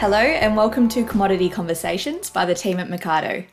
Hello, 0.00 0.16
and 0.16 0.56
welcome 0.56 0.88
to 0.88 1.04
Commodity 1.04 1.50
Conversations 1.50 2.30
by 2.30 2.46
the 2.46 2.54
team 2.54 2.78
at 2.78 2.88
Mecardo, 2.88 3.44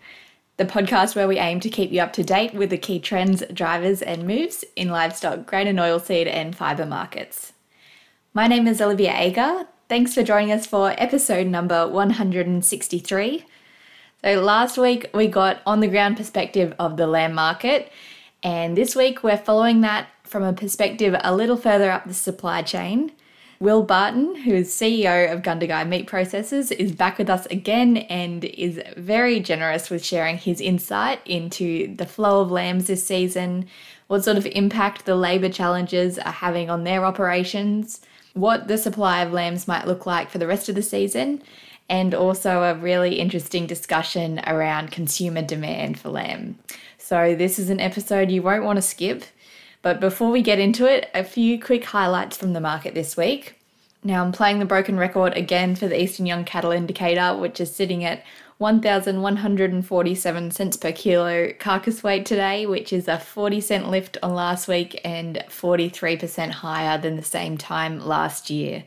the 0.56 0.64
podcast 0.64 1.14
where 1.14 1.28
we 1.28 1.40
aim 1.40 1.60
to 1.60 1.70
keep 1.70 1.92
you 1.92 2.00
up 2.00 2.14
to 2.14 2.24
date 2.24 2.54
with 2.54 2.70
the 2.70 2.78
key 2.78 3.00
trends, 3.00 3.44
drivers, 3.54 4.02
and 4.02 4.26
moves 4.26 4.64
in 4.78 4.88
livestock, 4.88 5.46
grain 5.46 5.68
and 5.68 5.78
oilseed, 5.78 6.26
and 6.26 6.56
fibre 6.56 6.86
markets. 6.86 7.52
My 8.34 8.48
name 8.48 8.66
is 8.66 8.80
Olivia 8.80 9.14
Agar. 9.14 9.68
Thanks 9.90 10.14
for 10.14 10.24
joining 10.24 10.54
us 10.54 10.66
for 10.66 10.96
episode 10.98 11.48
number 11.48 11.86
163. 11.86 13.46
So, 14.24 14.40
last 14.40 14.78
week 14.78 15.10
we 15.14 15.28
got 15.28 15.60
on 15.66 15.82
the 15.82 15.90
ground 15.90 16.16
perspective 16.16 16.74
of 16.80 16.96
the 16.96 17.08
lamb 17.08 17.34
market, 17.34 17.92
and 18.42 18.78
this 18.78 18.96
week 18.96 19.22
we're 19.22 19.36
following 19.36 19.82
that 19.82 20.08
from 20.24 20.44
a 20.44 20.54
perspective 20.54 21.14
a 21.22 21.36
little 21.36 21.58
further 21.58 21.92
up 21.92 22.08
the 22.08 22.14
supply 22.14 22.62
chain. 22.62 23.12
Will 23.60 23.82
Barton, 23.82 24.36
who 24.36 24.54
is 24.54 24.70
CEO 24.70 25.34
of 25.34 25.42
Gundagai 25.42 25.88
Meat 25.88 26.08
Processors, 26.08 26.72
is 26.72 26.92
back 26.92 27.18
with 27.18 27.28
us 27.28 27.48
again 27.48 27.98
and 27.98 28.46
is 28.46 28.80
very 28.96 29.40
generous 29.40 29.90
with 29.90 30.06
sharing 30.06 30.38
his 30.38 30.62
insight 30.62 31.20
into 31.26 31.96
the 31.96 32.06
flow 32.06 32.42
of 32.42 32.52
lambs 32.52 32.86
this 32.86 33.06
season, 33.06 33.66
what 34.06 34.24
sort 34.24 34.38
of 34.38 34.46
impact 34.46 35.06
the 35.06 35.16
labour 35.16 35.50
challenges 35.50 36.20
are 36.20 36.32
having 36.32 36.70
on 36.70 36.84
their 36.84 37.04
operations, 37.04 38.00
what 38.34 38.68
the 38.68 38.78
supply 38.78 39.24
of 39.24 39.34
lambs 39.34 39.68
might 39.68 39.88
look 39.88 40.06
like 40.06 40.30
for 40.30 40.38
the 40.38 40.48
rest 40.48 40.70
of 40.70 40.76
the 40.76 40.84
season, 40.84 41.42
and 41.90 42.14
also 42.14 42.62
a 42.62 42.76
really 42.76 43.16
interesting 43.16 43.66
discussion 43.66 44.40
around 44.46 44.92
consumer 44.92 45.42
demand 45.42 46.00
for 46.00 46.10
lamb. 46.10 46.60
So, 47.00 47.34
this 47.34 47.58
is 47.58 47.72
an 47.72 47.80
episode 47.80 48.30
you 48.30 48.44
won't 48.44 48.66
want 48.66 48.78
to 48.78 48.82
skip. 48.84 49.24
But 49.88 50.02
before 50.02 50.32
we 50.32 50.42
get 50.42 50.60
into 50.60 50.86
it, 50.86 51.10
a 51.14 51.24
few 51.24 51.58
quick 51.62 51.86
highlights 51.86 52.36
from 52.36 52.52
the 52.52 52.60
market 52.60 52.94
this 52.94 53.16
week. 53.16 53.56
Now, 54.04 54.22
I'm 54.22 54.34
playing 54.34 54.60
the 54.60 54.66
broken 54.66 54.98
record 54.98 55.32
again 55.38 55.78
for 55.78 55.88
the 55.88 55.98
Eastern 56.04 56.26
Young 56.26 56.44
Cattle 56.44 56.72
Indicator, 56.72 57.38
which 57.38 57.62
is 57.62 57.74
sitting 57.74 58.04
at 58.04 58.22
1,147 58.58 60.52
cents 60.52 60.76
per 60.76 60.92
kilo 60.92 61.54
carcass 61.54 62.04
weight 62.04 62.26
today, 62.26 62.66
which 62.66 62.92
is 62.92 63.08
a 63.08 63.18
40 63.18 63.62
cent 63.62 63.90
lift 63.90 64.18
on 64.22 64.34
last 64.34 64.68
week 64.68 65.00
and 65.06 65.42
43% 65.48 66.52
higher 66.52 66.98
than 66.98 67.16
the 67.16 67.24
same 67.24 67.58
time 67.58 68.06
last 68.06 68.50
year. 68.50 68.84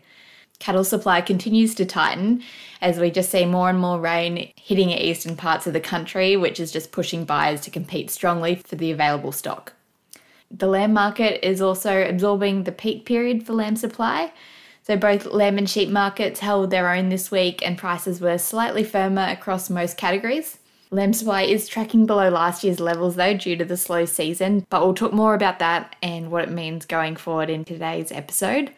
Cattle 0.59 0.85
supply 0.85 1.23
continues 1.23 1.75
to 1.77 1.87
tighten 1.87 2.43
as 2.83 2.99
we 2.99 3.11
just 3.11 3.31
see 3.31 3.47
more 3.47 3.71
and 3.71 3.79
more 3.79 3.99
rain 3.99 4.53
hitting 4.55 4.91
eastern 4.91 5.35
parts 5.35 5.67
of 5.67 5.73
the 5.73 5.81
country, 5.81 6.37
which 6.37 6.61
is 6.61 6.71
just 6.71 6.93
pushing 6.93 7.25
buyers 7.25 7.63
to 7.63 7.71
compete 7.71 8.11
strongly 8.11 8.57
for 8.57 8.77
the 8.77 8.91
available 8.91 9.33
stock. 9.33 9.73
The 10.51 10.67
lamb 10.67 10.93
market 10.93 11.47
is 11.47 11.61
also 11.61 12.03
absorbing 12.03 12.65
the 12.65 12.73
peak 12.73 13.05
period 13.05 13.47
for 13.47 13.53
lamb 13.53 13.77
supply. 13.77 14.33
So 14.83 14.97
both 14.97 15.27
lamb 15.27 15.59
and 15.59 15.71
sheep 15.71 15.89
markets 15.89 16.41
held 16.41 16.71
their 16.71 16.93
own 16.93 17.09
this 17.09 17.31
week 17.31 17.65
and 17.65 17.79
prices 17.79 18.21
were 18.21 18.39
slightly 18.39 18.83
firmer 18.83 19.27
across 19.29 19.71
most 19.71 19.97
categories. 19.97 20.59
Lamb 20.91 21.13
supply 21.13 21.43
is 21.43 21.69
tracking 21.69 22.05
below 22.05 22.29
last 22.31 22.65
year's 22.65 22.81
levels 22.81 23.15
though 23.15 23.35
due 23.35 23.55
to 23.55 23.65
the 23.65 23.77
slow 23.77 24.05
season, 24.05 24.67
but 24.71 24.83
we'll 24.83 24.95
talk 24.95 25.13
more 25.13 25.35
about 25.35 25.61
that 25.61 25.95
and 26.03 26.33
what 26.33 26.43
it 26.43 26.51
means 26.51 26.85
going 26.85 27.15
forward 27.15 27.49
in 27.49 27.65
today's 27.65 28.11
episode, 28.11 28.73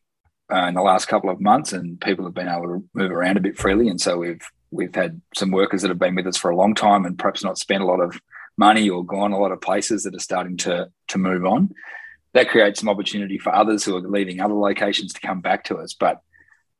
uh, 0.53 0.67
in 0.67 0.73
the 0.73 0.81
last 0.81 1.07
couple 1.07 1.29
of 1.29 1.41
months, 1.41 1.73
and 1.73 1.99
people 2.01 2.25
have 2.25 2.33
been 2.33 2.47
able 2.47 2.67
to 2.67 2.83
move 2.93 3.11
around 3.11 3.37
a 3.37 3.41
bit 3.41 3.57
freely, 3.57 3.87
and 3.87 3.99
so 3.99 4.17
we've 4.17 4.45
we've 4.69 4.95
had 4.95 5.21
some 5.35 5.51
workers 5.51 5.81
that 5.81 5.89
have 5.89 5.99
been 5.99 6.15
with 6.15 6.27
us 6.27 6.37
for 6.37 6.51
a 6.51 6.55
long 6.55 6.73
time 6.73 7.05
and 7.05 7.19
perhaps 7.19 7.43
not 7.43 7.57
spent 7.57 7.83
a 7.83 7.85
lot 7.85 7.99
of 7.99 8.19
money 8.57 8.89
or 8.89 9.05
gone 9.05 9.33
a 9.33 9.39
lot 9.39 9.51
of 9.51 9.59
places 9.59 10.03
that 10.03 10.15
are 10.15 10.19
starting 10.19 10.57
to 10.57 10.89
to 11.09 11.17
move 11.17 11.45
on. 11.45 11.69
That 12.33 12.49
creates 12.49 12.79
some 12.79 12.89
opportunity 12.89 13.37
for 13.37 13.53
others 13.53 13.83
who 13.83 13.95
are 13.97 14.01
leaving 14.01 14.39
other 14.39 14.53
locations 14.53 15.11
to 15.13 15.19
come 15.19 15.41
back 15.41 15.65
to 15.65 15.77
us, 15.77 15.93
but 15.93 16.21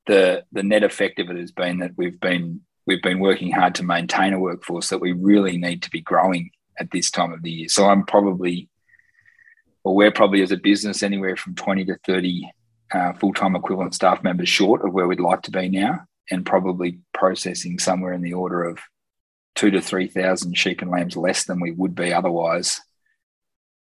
the 0.05 0.43
the 0.51 0.63
net 0.63 0.83
effect 0.83 1.19
of 1.19 1.29
it 1.29 1.37
has 1.37 1.51
been 1.51 1.79
that 1.79 1.91
we've 1.97 2.19
been 2.19 2.61
we've 2.85 3.01
been 3.01 3.19
working 3.19 3.51
hard 3.51 3.75
to 3.75 3.83
maintain 3.83 4.33
a 4.33 4.39
workforce 4.39 4.89
that 4.89 5.01
we 5.01 5.11
really 5.11 5.57
need 5.57 5.83
to 5.83 5.89
be 5.89 6.01
growing 6.01 6.51
at 6.79 6.91
this 6.91 7.11
time 7.11 7.31
of 7.31 7.43
the 7.43 7.51
year. 7.51 7.69
So 7.69 7.85
I'm 7.85 8.05
probably, 8.05 8.69
or 9.83 9.95
we're 9.95 10.11
probably 10.11 10.41
as 10.41 10.51
a 10.51 10.57
business 10.57 11.03
anywhere 11.03 11.35
from 11.35 11.55
20 11.55 11.85
to 11.85 11.97
30 12.05 12.49
uh, 12.91 13.13
full 13.13 13.33
time 13.33 13.55
equivalent 13.55 13.95
staff 13.95 14.23
members 14.23 14.49
short 14.49 14.85
of 14.85 14.93
where 14.93 15.07
we'd 15.07 15.19
like 15.19 15.41
to 15.43 15.51
be 15.51 15.69
now, 15.69 16.01
and 16.29 16.45
probably 16.45 16.99
processing 17.13 17.79
somewhere 17.79 18.13
in 18.13 18.21
the 18.21 18.33
order 18.33 18.63
of 18.63 18.79
two 19.55 19.71
to 19.71 19.81
3,000 19.81 20.57
sheep 20.57 20.81
and 20.81 20.91
lambs 20.91 21.17
less 21.17 21.45
than 21.45 21.59
we 21.59 21.71
would 21.71 21.95
be 21.95 22.13
otherwise 22.13 22.79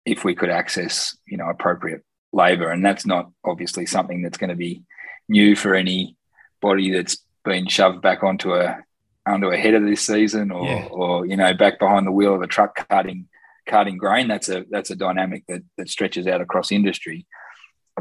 if 0.05 0.23
we 0.23 0.35
could 0.35 0.49
access, 0.49 1.17
you 1.27 1.37
know, 1.37 1.49
appropriate 1.49 2.03
labour. 2.31 2.69
And 2.69 2.85
that's 2.85 3.05
not 3.05 3.31
obviously 3.43 3.85
something 3.85 4.21
that's 4.21 4.37
going 4.37 4.51
to 4.51 4.55
be 4.55 4.83
new 5.27 5.55
for 5.55 5.73
any 5.73 6.15
body 6.61 6.91
that's 6.91 7.17
been 7.43 7.67
shoved 7.67 8.01
back 8.01 8.23
onto 8.23 8.53
a 8.53 8.83
onto 9.27 9.47
a 9.47 9.57
header 9.57 9.79
this 9.79 10.01
season 10.01 10.51
or 10.51 10.65
yeah. 10.65 10.87
or 10.91 11.25
you 11.25 11.35
know 11.35 11.53
back 11.53 11.79
behind 11.79 12.05
the 12.05 12.11
wheel 12.11 12.35
of 12.35 12.41
a 12.41 12.47
truck 12.47 12.87
carting 12.87 13.27
carting 13.67 13.97
grain 13.97 14.27
that's 14.27 14.49
a 14.49 14.65
that's 14.69 14.91
a 14.91 14.95
dynamic 14.95 15.43
that 15.47 15.61
that 15.77 15.89
stretches 15.89 16.27
out 16.27 16.41
across 16.41 16.71
industry 16.71 17.25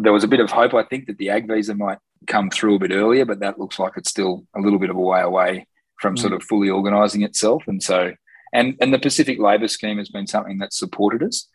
there 0.00 0.12
was 0.12 0.24
a 0.24 0.28
bit 0.28 0.40
of 0.40 0.50
hope 0.50 0.74
i 0.74 0.82
think 0.82 1.06
that 1.06 1.18
the 1.18 1.30
ag 1.30 1.48
visa 1.48 1.74
might 1.74 1.98
come 2.26 2.50
through 2.50 2.76
a 2.76 2.78
bit 2.78 2.92
earlier 2.92 3.24
but 3.24 3.40
that 3.40 3.58
looks 3.58 3.78
like 3.78 3.92
it's 3.96 4.10
still 4.10 4.46
a 4.56 4.60
little 4.60 4.78
bit 4.78 4.90
of 4.90 4.96
a 4.96 5.00
way 5.00 5.20
away 5.20 5.66
from 6.00 6.14
mm. 6.14 6.18
sort 6.18 6.32
of 6.32 6.42
fully 6.42 6.70
organizing 6.70 7.22
itself 7.22 7.64
and 7.66 7.82
so 7.82 8.12
and 8.52 8.76
and 8.80 8.92
the 8.92 8.98
pacific 8.98 9.38
labor 9.38 9.68
scheme 9.68 9.98
has 9.98 10.08
been 10.08 10.26
something 10.26 10.58
that's 10.58 10.78
supported 10.78 11.22
us 11.22 11.48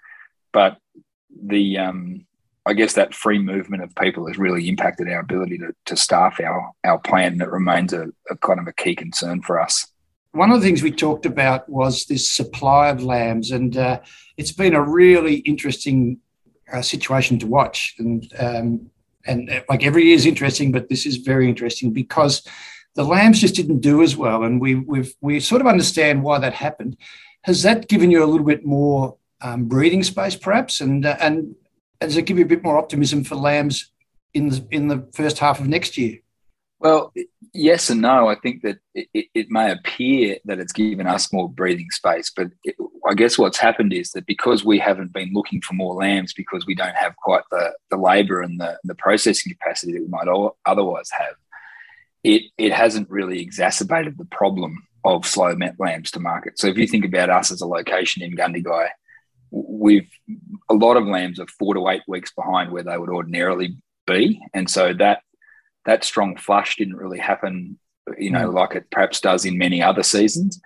but 0.51 0.77
the 1.43 1.77
um 1.77 2.25
I 2.65 2.73
guess 2.73 2.93
that 2.93 3.15
free 3.15 3.39
movement 3.39 3.81
of 3.81 3.95
people 3.95 4.27
has 4.27 4.37
really 4.37 4.69
impacted 4.69 5.09
our 5.09 5.21
ability 5.21 5.57
to, 5.57 5.73
to 5.87 5.95
staff 5.95 6.39
our, 6.39 6.71
our 6.83 6.99
plant, 6.99 7.33
and 7.33 7.41
it 7.41 7.49
remains 7.49 7.93
a, 7.93 8.09
a 8.29 8.37
kind 8.37 8.59
of 8.59 8.67
a 8.67 8.73
key 8.73 8.95
concern 8.95 9.41
for 9.41 9.59
us. 9.59 9.87
One 10.39 10.51
of 10.51 10.61
the 10.61 10.65
things 10.65 10.81
we 10.81 10.91
talked 10.91 11.25
about 11.25 11.67
was 11.67 12.05
this 12.05 12.31
supply 12.31 12.87
of 12.87 13.03
lambs, 13.03 13.51
and 13.51 13.75
uh, 13.75 13.99
it's 14.37 14.53
been 14.53 14.73
a 14.73 14.81
really 14.81 15.39
interesting 15.39 16.19
uh, 16.71 16.81
situation 16.81 17.37
to 17.39 17.45
watch. 17.45 17.95
And 17.99 18.33
um, 18.39 18.89
and 19.25 19.49
uh, 19.49 19.63
like 19.67 19.83
every 19.83 20.05
year 20.05 20.15
is 20.15 20.25
interesting, 20.25 20.71
but 20.71 20.87
this 20.87 21.05
is 21.05 21.17
very 21.17 21.49
interesting 21.49 21.91
because 21.91 22.47
the 22.95 23.03
lambs 23.03 23.41
just 23.41 23.55
didn't 23.55 23.81
do 23.81 24.01
as 24.01 24.15
well, 24.15 24.43
and 24.43 24.61
we 24.61 24.75
we 24.75 25.13
we 25.19 25.41
sort 25.41 25.59
of 25.59 25.67
understand 25.67 26.23
why 26.23 26.39
that 26.39 26.53
happened. 26.53 26.95
Has 27.41 27.61
that 27.63 27.89
given 27.89 28.09
you 28.09 28.23
a 28.23 28.31
little 28.31 28.47
bit 28.47 28.65
more 28.65 29.17
um, 29.41 29.65
breathing 29.65 30.03
space, 30.03 30.37
perhaps, 30.37 30.79
and 30.79 31.05
uh, 31.05 31.17
and 31.19 31.53
does 31.99 32.15
it 32.15 32.25
give 32.27 32.37
you 32.37 32.45
a 32.45 32.53
bit 32.53 32.63
more 32.63 32.77
optimism 32.77 33.25
for 33.25 33.35
lambs 33.35 33.91
in 34.33 34.47
the 34.47 34.65
in 34.71 34.87
the 34.87 35.05
first 35.13 35.39
half 35.39 35.59
of 35.59 35.67
next 35.67 35.97
year? 35.97 36.19
Well, 36.79 37.13
yes 37.53 37.89
and 37.89 38.01
no. 38.01 38.27
I 38.27 38.35
think 38.35 38.61
that 38.61 38.77
it, 38.93 39.27
it, 39.33 39.47
may 39.49 39.71
appear 39.71 40.37
that 40.45 40.59
it's 40.59 40.71
given 40.71 41.07
us 41.07 41.33
more 41.33 41.49
breathing 41.49 41.89
space, 41.91 42.31
but 42.33 42.47
it, 42.63 42.75
I 43.05 43.15
guess 43.15 43.37
what's 43.37 43.57
happened 43.57 43.91
is 43.91 44.11
that 44.11 44.25
because 44.25 44.63
we 44.63 44.79
haven't 44.79 45.11
been 45.11 45.31
looking 45.33 45.61
for 45.61 45.73
more 45.73 45.93
lambs 45.95 46.33
because 46.33 46.65
we 46.65 46.75
don't 46.75 46.95
have 46.95 47.17
quite 47.17 47.43
the, 47.51 47.73
the 47.91 47.97
labour 47.97 48.41
and 48.41 48.59
the, 48.59 48.79
the 48.85 48.95
processing 48.95 49.51
capacity 49.51 49.93
that 49.93 50.01
we 50.01 50.07
might 50.07 50.27
otherwise 50.65 51.09
have, 51.11 51.35
it, 52.23 52.43
it 52.57 52.71
hasn't 52.71 53.09
really 53.09 53.41
exacerbated 53.41 54.17
the 54.17 54.25
problem 54.25 54.87
of 55.03 55.25
slow 55.25 55.55
lambs 55.79 56.11
to 56.11 56.19
market. 56.19 56.59
So 56.59 56.67
if 56.67 56.77
you 56.77 56.87
think 56.87 57.05
about 57.05 57.29
us 57.29 57.51
as 57.51 57.61
a 57.61 57.67
location 57.67 58.23
in 58.23 58.35
Gundagai, 58.35 58.87
we've 59.51 60.09
a 60.69 60.73
lot 60.73 60.97
of 60.97 61.07
lambs 61.07 61.39
are 61.39 61.47
four 61.47 61.73
to 61.73 61.89
eight 61.89 62.03
weeks 62.07 62.31
behind 62.33 62.71
where 62.71 62.83
they 62.83 62.97
would 62.97 63.09
ordinarily 63.09 63.77
be, 64.05 64.41
and 64.53 64.69
so 64.69 64.93
that 64.93 65.21
that 65.85 66.03
strong 66.03 66.37
flush 66.37 66.75
didn't 66.75 66.97
really 66.97 67.19
happen, 67.19 67.79
you 68.17 68.31
know, 68.31 68.49
like 68.49 68.75
it 68.75 68.89
perhaps 68.91 69.19
does 69.19 69.45
in 69.45 69.57
many 69.57 69.81
other 69.81 70.03
seasons. 70.03 70.61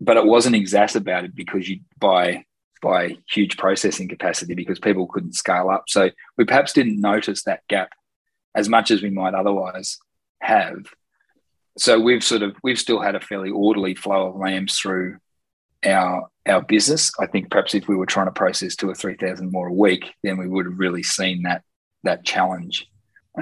But 0.00 0.16
it 0.16 0.26
wasn't 0.26 0.56
exacerbated 0.56 1.34
because 1.34 1.68
you 1.68 1.80
by 1.98 2.44
by 2.82 3.16
huge 3.30 3.56
processing 3.56 4.08
capacity 4.08 4.54
because 4.54 4.78
people 4.78 5.06
couldn't 5.06 5.34
scale 5.34 5.70
up. 5.70 5.84
So 5.88 6.10
we 6.36 6.44
perhaps 6.44 6.72
didn't 6.72 7.00
notice 7.00 7.44
that 7.44 7.66
gap 7.68 7.90
as 8.54 8.68
much 8.68 8.90
as 8.90 9.02
we 9.02 9.10
might 9.10 9.34
otherwise 9.34 9.98
have. 10.40 10.78
So 11.78 11.98
we've 11.98 12.24
sort 12.24 12.42
of 12.42 12.56
we've 12.62 12.78
still 12.78 13.00
had 13.00 13.14
a 13.14 13.20
fairly 13.20 13.50
orderly 13.50 13.94
flow 13.94 14.28
of 14.28 14.36
lambs 14.36 14.78
through 14.78 15.18
our 15.84 16.28
our 16.46 16.62
business. 16.62 17.12
I 17.20 17.26
think 17.26 17.50
perhaps 17.50 17.74
if 17.74 17.88
we 17.88 17.96
were 17.96 18.06
trying 18.06 18.26
to 18.26 18.32
process 18.32 18.76
two 18.76 18.88
or 18.88 18.94
three 18.94 19.16
thousand 19.16 19.52
more 19.52 19.68
a 19.68 19.72
week, 19.72 20.12
then 20.22 20.38
we 20.38 20.48
would 20.48 20.66
have 20.66 20.78
really 20.78 21.02
seen 21.02 21.42
that 21.42 21.62
that 22.02 22.24
challenge 22.24 22.86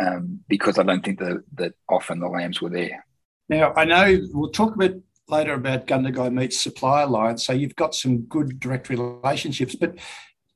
um, 0.00 0.40
because 0.48 0.78
I 0.78 0.82
don't 0.82 1.04
think 1.04 1.18
that 1.20 1.42
that 1.54 1.74
often 1.88 2.20
the 2.20 2.28
lambs 2.28 2.60
were 2.60 2.70
there. 2.70 3.06
Now 3.48 3.72
I 3.74 3.84
know 3.84 4.18
we'll 4.32 4.50
talk 4.50 4.74
a 4.74 4.78
bit 4.78 5.02
later 5.28 5.54
about 5.54 5.86
Gundagai 5.86 6.32
Meats 6.32 6.60
Supply 6.60 7.02
Alliance. 7.02 7.46
So 7.46 7.52
you've 7.52 7.76
got 7.76 7.94
some 7.94 8.22
good 8.22 8.60
direct 8.60 8.88
relationships, 8.88 9.74
but 9.74 9.96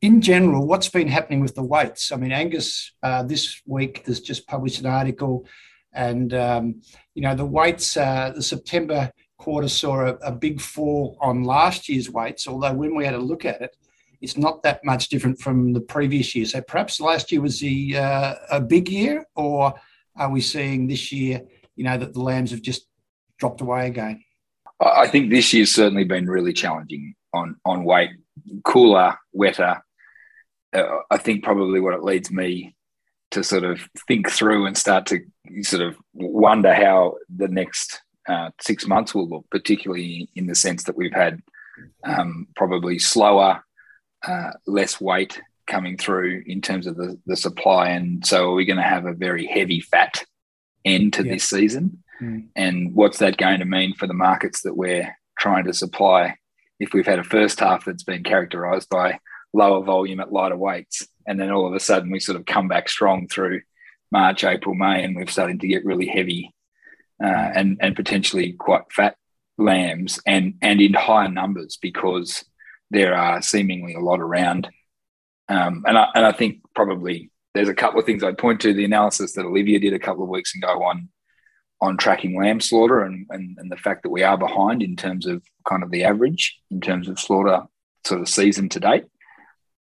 in 0.01 0.21
general, 0.21 0.67
what's 0.67 0.89
been 0.89 1.09
happening 1.09 1.41
with 1.41 1.55
the 1.55 1.63
weights? 1.63 2.13
I 2.13 2.17
mean, 2.17 2.33
Angus 2.33 2.93
uh, 3.03 3.25
this 3.25 3.61
week 3.67 4.07
has 4.07 4.21
just 4.21 4.47
published 4.47 4.81
an 4.81 4.87
article, 4.87 5.47
and 5.93 6.33
um, 6.35 6.83
you 7.15 7.23
know 7.23 7.35
the 7.35 7.45
weights. 7.45 7.97
Uh, 7.97 8.33
the 8.35 8.43
September 8.43 9.11
quarter 9.39 9.69
saw 9.69 10.01
a, 10.01 10.15
a, 10.17 10.33
big 10.33 10.61
fall 10.61 11.17
on 11.21 11.45
last 11.45 11.89
year's 11.89 12.11
weights, 12.11 12.49
although 12.49 12.75
when 12.75 12.95
we 12.97 13.05
had 13.05 13.15
a 13.15 13.19
look 13.19 13.45
at 13.45 13.61
it, 13.61 13.77
it's 14.21 14.37
not 14.37 14.63
that 14.63 14.85
much 14.85 15.09
different 15.09 15.41
from 15.41 15.73
the 15.73 15.81
previous 15.81 16.35
year. 16.35 16.45
So 16.45 16.61
perhaps 16.61 17.01
last 17.01 17.31
year 17.31 17.41
was 17.41 17.61
the 17.61 17.97
uh, 17.97 18.35
a 18.51 18.61
big 18.61 18.89
year, 18.89 19.25
or 19.37 19.75
are 20.17 20.31
we 20.31 20.41
seeing 20.41 20.89
this 20.89 21.13
year, 21.13 21.43
you 21.77 21.85
know, 21.85 21.97
that 21.97 22.13
the 22.13 22.21
lambs 22.21 22.51
have 22.51 22.63
just 22.63 22.87
dropped 23.39 23.61
away 23.61 23.87
again? 23.87 24.23
I 24.81 25.09
think 25.09 25.31
this 25.31 25.53
year's 25.53 25.73
certainly 25.73 26.05
been 26.05 26.27
really 26.27 26.53
challenging 26.53 27.15
on 27.33 27.57
on 27.65 27.85
weight, 27.85 28.11
cooler, 28.65 29.17
wetter. 29.33 29.83
Uh, 30.73 30.99
I 31.11 31.17
think 31.17 31.45
probably 31.45 31.81
what 31.81 31.95
it 31.95 32.05
leads 32.05 32.31
me 32.31 32.77
to 33.31 33.43
sort 33.45 33.65
of 33.65 33.81
think 34.07 34.31
through 34.31 34.67
and 34.67 34.77
start 34.77 35.07
to 35.07 35.21
sort 35.63 35.83
of 35.83 35.97
wonder 36.15 36.75
how 36.75 37.17
the 37.35 37.49
next 37.49 38.01
uh, 38.29 38.51
six 38.61 38.87
months 38.87 39.15
will 39.15 39.29
look, 39.29 39.47
particularly 39.51 40.29
in 40.35 40.47
the 40.47 40.55
sense 40.55 40.85
that 40.85 40.97
we've 40.97 41.15
had 41.15 41.41
um, 42.05 42.47
probably 42.57 42.99
slower, 42.99 43.63
uh, 44.27 44.51
less 44.67 45.01
weight 45.01 45.41
coming 45.67 45.97
through 45.97 46.43
in 46.47 46.61
terms 46.61 46.87
of 46.87 46.97
the, 46.97 47.19
the 47.27 47.37
supply. 47.37 47.91
And 47.91 48.27
so 48.27 48.51
are 48.51 48.55
we 48.55 48.65
going 48.65 48.79
to 48.79 48.83
have 48.83 49.07
a 49.07 49.13
very 49.13 49.47
heavy 49.47 49.81
fat 49.81 50.25
end 50.85 51.13
to 51.15 51.23
this 51.23 51.45
season? 51.45 52.03
Mm. 52.21 52.49
And 52.57 52.95
what's 52.95 53.19
that 53.19 53.37
going 53.37 53.61
to 53.61 53.65
mean 53.65 53.95
for 53.95 54.07
the 54.07 54.15
markets 54.15 54.63
that 54.63 54.77
we're 54.77 55.15
trying 55.39 55.65
to 55.65 55.73
supply 55.73 56.37
if 56.81 56.93
we've 56.93 57.07
had 57.07 57.19
a 57.19 57.25
first 57.25 57.61
half 57.61 57.85
that's 57.85 58.03
been 58.03 58.25
characterized 58.25 58.89
by 58.89 59.21
lower 59.53 59.85
volume 59.85 60.21
at 60.21 60.33
lighter 60.33 60.57
weights? 60.57 61.07
And 61.27 61.39
then 61.39 61.51
all 61.51 61.67
of 61.67 61.75
a 61.75 61.81
sudden 61.81 62.11
we 62.11 62.19
sort 62.19 62.39
of 62.39 62.47
come 62.47 62.69
back 62.69 62.89
strong 62.89 63.29
through 63.29 63.61
March, 64.11 64.43
April, 64.43 64.75
May, 64.75 65.05
and 65.05 65.15
we're 65.15 65.27
starting 65.27 65.59
to 65.59 65.69
get 65.69 65.85
really 65.85 66.07
heavy 66.07 66.55
uh, 67.23 67.27
and, 67.27 67.77
and 67.81 67.95
potentially 67.95 68.53
quite 68.53 68.91
fat 68.91 69.17
lambs 69.59 70.21
and, 70.27 70.55
and 70.63 70.81
in 70.81 70.95
higher 70.95 71.29
numbers 71.29 71.79
because 71.81 72.45
there 72.91 73.15
are 73.15 73.43
seemingly 73.43 73.95
a 73.95 74.01
lot 74.01 74.21
around. 74.21 74.69
Um, 75.49 75.85
and, 75.87 75.97
I, 75.97 76.09
and 76.15 76.27
I 76.27 76.33
think 76.33 76.61
probably 76.75 77.31
there's 77.55 77.69
a 77.69 77.75
couple 77.75 77.99
of 77.99 78.07
things 78.07 78.23
I'd 78.23 78.39
point 78.39 78.61
to 78.61 78.75
the 78.75 78.85
analysis 78.85 79.33
that 79.33 79.47
Olivia 79.47 79.79
did 79.79 79.95
a 79.95 79.99
couple 79.99 80.23
of 80.23 80.29
weeks 80.29 80.55
ago 80.55 80.83
on 80.83 81.09
on 81.81 81.97
tracking 81.97 82.37
lamb 82.37 82.61
slaughter 82.61 83.03
and, 83.03 83.25
and, 83.31 83.57
and 83.57 83.71
the 83.71 83.77
fact 83.77 84.03
that 84.03 84.11
we 84.11 84.25
are 84.25 84.37
behind 84.37 84.83
in 84.83 84.97
terms 84.97 85.27
of 85.27 85.45
kind 85.65 85.85
of 85.85 85.93
the 85.93 86.03
average 86.03 86.59
in 86.73 86.81
terms 86.81 87.09
of 87.09 87.21
slaughter 87.21 87.63
sort 88.05 88.21
of 88.21 88.29
season 88.29 88.69
to 88.69 88.81
date. 88.81 89.05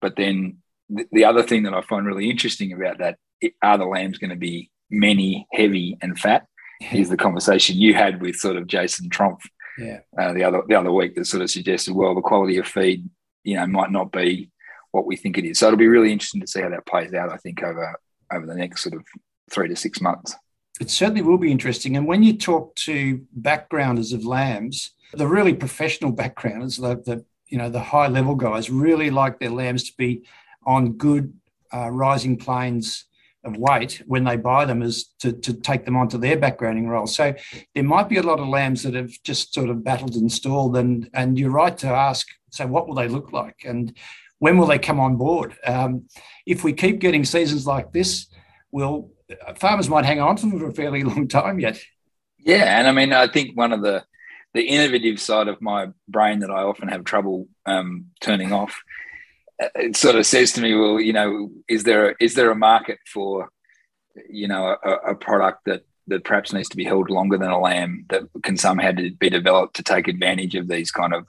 But 0.02 0.18
then 0.18 0.58
the, 0.90 1.06
the 1.14 1.24
other 1.24 1.42
thing 1.42 1.64
that 1.64 1.74
I 1.74 1.82
find 1.82 2.06
really 2.06 2.30
interesting 2.30 2.74
about 2.74 2.98
that 2.98 3.18
are 3.62 3.78
the 3.78 3.86
lambs 3.86 4.18
going 4.18 4.32
to 4.32 4.36
be 4.36 4.70
many, 4.90 5.48
heavy, 5.54 5.98
and 6.02 6.20
fat? 6.20 6.46
Is 6.94 7.10
the 7.10 7.18
conversation 7.18 7.76
you 7.76 7.94
had 7.94 8.22
with 8.22 8.38
sort 8.38 8.56
of 8.56 8.66
Jason 8.66 9.10
Tromp 9.10 9.42
yeah. 9.80 10.00
Uh, 10.18 10.34
the 10.34 10.44
other 10.44 10.62
the 10.68 10.76
other 10.76 10.92
week 10.92 11.16
that 11.16 11.26
sort 11.26 11.44
of 11.44 11.50
suggested, 11.50 11.94
well, 11.94 12.16
the 12.16 12.22
quality 12.22 12.58
of 12.58 12.68
feed, 12.68 13.10
you 13.44 13.56
know, 13.56 13.68
might 13.68 13.92
not 13.92 14.12
be 14.12 14.52
what 14.92 15.06
we 15.06 15.16
think 15.16 15.38
it 15.38 15.46
is. 15.46 15.60
So 15.60 15.68
it'll 15.68 15.78
be 15.78 15.88
really 15.88 16.12
interesting 16.12 16.42
to 16.42 16.48
see 16.48 16.62
how 16.62 16.70
that 16.70 16.86
plays 16.86 17.14
out. 17.14 17.32
I 17.32 17.38
think 17.38 17.64
over 17.64 17.96
over 18.34 18.46
the 18.46 18.56
next 18.56 18.84
sort 18.84 18.96
of 18.96 19.04
three 19.50 19.68
to 19.68 19.76
six 19.76 20.02
months. 20.02 20.36
It 20.80 20.90
certainly 20.90 21.22
will 21.22 21.38
be 21.38 21.52
interesting. 21.52 21.98
And 21.98 22.08
when 22.08 22.24
you 22.24 22.38
talk 22.38 22.76
to 22.76 23.22
backgrounders 23.34 24.14
of 24.14 24.26
lambs, 24.26 24.92
the 25.14 25.28
really 25.28 25.54
professional 25.54 26.12
backgrounders, 26.24 26.78
the, 26.78 26.96
the 26.96 27.26
you 27.48 27.58
know 27.58 27.70
the 27.70 27.82
high 27.82 28.08
level 28.08 28.36
guys, 28.36 28.70
really 28.70 29.10
like 29.10 29.40
their 29.40 29.50
lambs 29.50 29.84
to 29.86 29.94
be 29.98 30.24
on 30.66 30.94
good 30.94 31.34
uh, 31.74 31.90
rising 31.90 32.38
planes 32.38 33.06
of 33.50 33.58
weight 33.58 34.02
when 34.06 34.24
they 34.24 34.36
buy 34.36 34.66
them 34.66 34.82
is 34.82 35.06
to, 35.20 35.34
to 35.34 35.54
take 35.54 35.86
them 35.86 35.96
onto 35.96 36.18
their 36.18 36.38
backgrounding 36.38 36.88
role. 36.88 37.08
So 37.08 37.34
there 37.76 37.84
might 37.84 38.10
be 38.10 38.18
a 38.18 38.24
lot 38.24 38.40
of 38.40 38.48
lambs 38.48 38.84
that 38.84 38.94
have 38.94 39.12
just 39.24 39.54
sort 39.54 39.70
of 39.70 39.84
battled 39.84 40.16
and 40.16 40.32
stalled, 40.32 40.78
and 40.78 41.10
and 41.14 41.38
you're 41.38 41.52
right 41.52 41.78
to 41.80 41.88
ask. 41.88 42.28
So 42.52 42.68
what 42.68 42.88
will 42.88 42.96
they 42.96 43.08
look 43.08 43.32
like, 43.32 43.64
and 43.66 43.96
when 44.40 44.58
will 44.58 44.68
they 44.68 44.80
come 44.80 45.00
on 45.00 45.18
board? 45.18 45.56
Um, 45.66 46.08
if 46.46 46.64
we 46.64 46.74
keep 46.74 47.00
getting 47.00 47.26
seasons 47.26 47.68
like 47.68 47.92
this, 47.92 48.28
will 48.72 49.12
farmers 49.58 49.90
might 49.90 50.06
hang 50.06 50.20
on 50.20 50.36
to 50.38 50.42
them 50.48 50.60
for 50.60 50.68
a 50.68 50.74
fairly 50.74 51.04
long 51.12 51.28
time 51.28 51.60
yet. 51.60 51.80
Yeah, 52.38 52.80
and 52.80 52.88
I 52.88 52.92
mean, 52.92 53.14
I 53.14 53.28
think 53.28 53.58
one 53.58 53.74
of 53.74 53.82
the 53.82 54.04
the 54.54 54.64
innovative 54.64 55.20
side 55.20 55.48
of 55.48 55.62
my 55.62 55.90
brain 56.08 56.40
that 56.40 56.50
I 56.50 56.64
often 56.64 56.88
have 56.88 57.04
trouble 57.04 57.48
um, 57.68 58.08
turning 58.20 58.52
off 58.52 58.82
it 59.60 59.96
sort 59.96 60.16
of 60.16 60.26
says 60.26 60.52
to 60.54 60.62
me, 60.62 60.74
well, 60.74 61.00
you 61.00 61.14
know, 61.14 61.52
is 61.68 61.84
there 61.84 62.12
a, 62.12 62.16
is 62.20 62.36
there 62.36 62.52
a 62.52 62.56
market 62.56 63.00
for, 63.12 63.50
you 64.30 64.48
know, 64.48 64.78
a, 64.84 64.92
a, 65.12 65.16
product 65.16 65.66
that 65.66 65.84
that 66.08 66.24
perhaps 66.24 66.54
needs 66.54 66.70
to 66.70 66.78
be 66.78 66.84
held 66.84 67.10
longer 67.10 67.38
than 67.38 67.52
a 67.52 67.60
lamb 67.60 68.06
that 68.10 68.24
can 68.44 68.58
somehow 68.58 68.92
be 68.92 69.30
developed 69.30 69.76
to 69.76 69.84
take 69.84 70.08
advantage 70.08 70.56
of 70.56 70.68
these 70.68 70.92
kind 70.92 71.14
of 71.14 71.28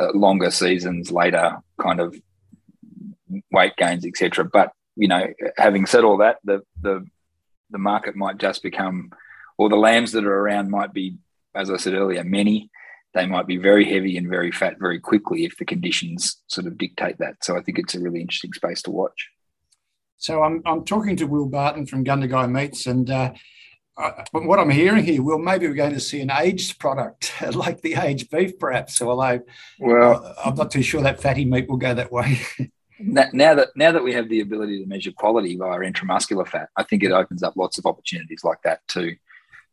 uh, 0.00 0.12
longer 0.12 0.50
seasons, 0.50 1.10
later 1.10 1.56
kind 1.80 2.00
of 2.00 2.14
weight 3.50 3.76
gains, 3.76 4.06
etc. 4.06 4.44
But 4.44 4.72
you 4.96 5.08
know, 5.08 5.26
having 5.56 5.86
said 5.86 6.04
all 6.04 6.18
that, 6.18 6.38
the 6.44 6.62
the 6.80 7.06
the 7.70 7.78
market 7.78 8.14
might 8.14 8.38
just 8.38 8.62
become, 8.62 9.10
or 9.56 9.68
the 9.68 9.76
lambs 9.76 10.12
that 10.12 10.24
are 10.24 10.40
around 10.40 10.70
might 10.70 10.92
be, 10.92 11.16
as 11.54 11.70
I 11.70 11.78
said 11.78 11.94
earlier, 11.94 12.22
many 12.22 12.70
they 13.14 13.26
might 13.26 13.46
be 13.46 13.56
very 13.56 13.84
heavy 13.84 14.16
and 14.16 14.28
very 14.28 14.50
fat 14.50 14.78
very 14.78 14.98
quickly 14.98 15.44
if 15.44 15.56
the 15.58 15.64
conditions 15.64 16.42
sort 16.46 16.66
of 16.66 16.78
dictate 16.78 17.18
that. 17.18 17.44
So 17.44 17.56
I 17.56 17.62
think 17.62 17.78
it's 17.78 17.94
a 17.94 18.00
really 18.00 18.20
interesting 18.20 18.52
space 18.52 18.82
to 18.82 18.90
watch. 18.90 19.28
So 20.16 20.42
I'm, 20.42 20.62
I'm 20.64 20.84
talking 20.84 21.16
to 21.16 21.26
Will 21.26 21.46
Barton 21.46 21.84
from 21.84 22.04
Gundagai 22.04 22.50
Meats, 22.50 22.86
and 22.86 23.10
uh, 23.10 23.32
I, 23.98 24.24
what 24.32 24.58
I'm 24.58 24.70
hearing 24.70 25.04
here, 25.04 25.22
Will, 25.22 25.38
maybe 25.38 25.66
we're 25.66 25.74
going 25.74 25.94
to 25.94 26.00
see 26.00 26.20
an 26.20 26.30
aged 26.30 26.78
product 26.78 27.32
like 27.54 27.82
the 27.82 27.94
aged 27.94 28.30
beef, 28.30 28.58
perhaps. 28.58 29.02
Although, 29.02 29.40
well, 29.80 30.24
uh, 30.24 30.34
I'm 30.44 30.54
not 30.54 30.70
too 30.70 30.82
sure 30.82 31.02
that 31.02 31.20
fatty 31.20 31.44
meat 31.44 31.68
will 31.68 31.76
go 31.76 31.92
that 31.92 32.12
way. 32.12 32.40
now 32.98 33.54
that 33.54 33.68
now 33.74 33.90
that 33.92 34.04
we 34.04 34.12
have 34.12 34.28
the 34.28 34.40
ability 34.40 34.80
to 34.80 34.86
measure 34.86 35.12
quality 35.12 35.56
via 35.56 35.80
intramuscular 35.80 36.46
fat, 36.46 36.68
I 36.76 36.84
think 36.84 37.02
it 37.02 37.12
opens 37.12 37.42
up 37.42 37.56
lots 37.56 37.78
of 37.78 37.86
opportunities 37.86 38.44
like 38.44 38.62
that 38.64 38.86
too, 38.88 39.16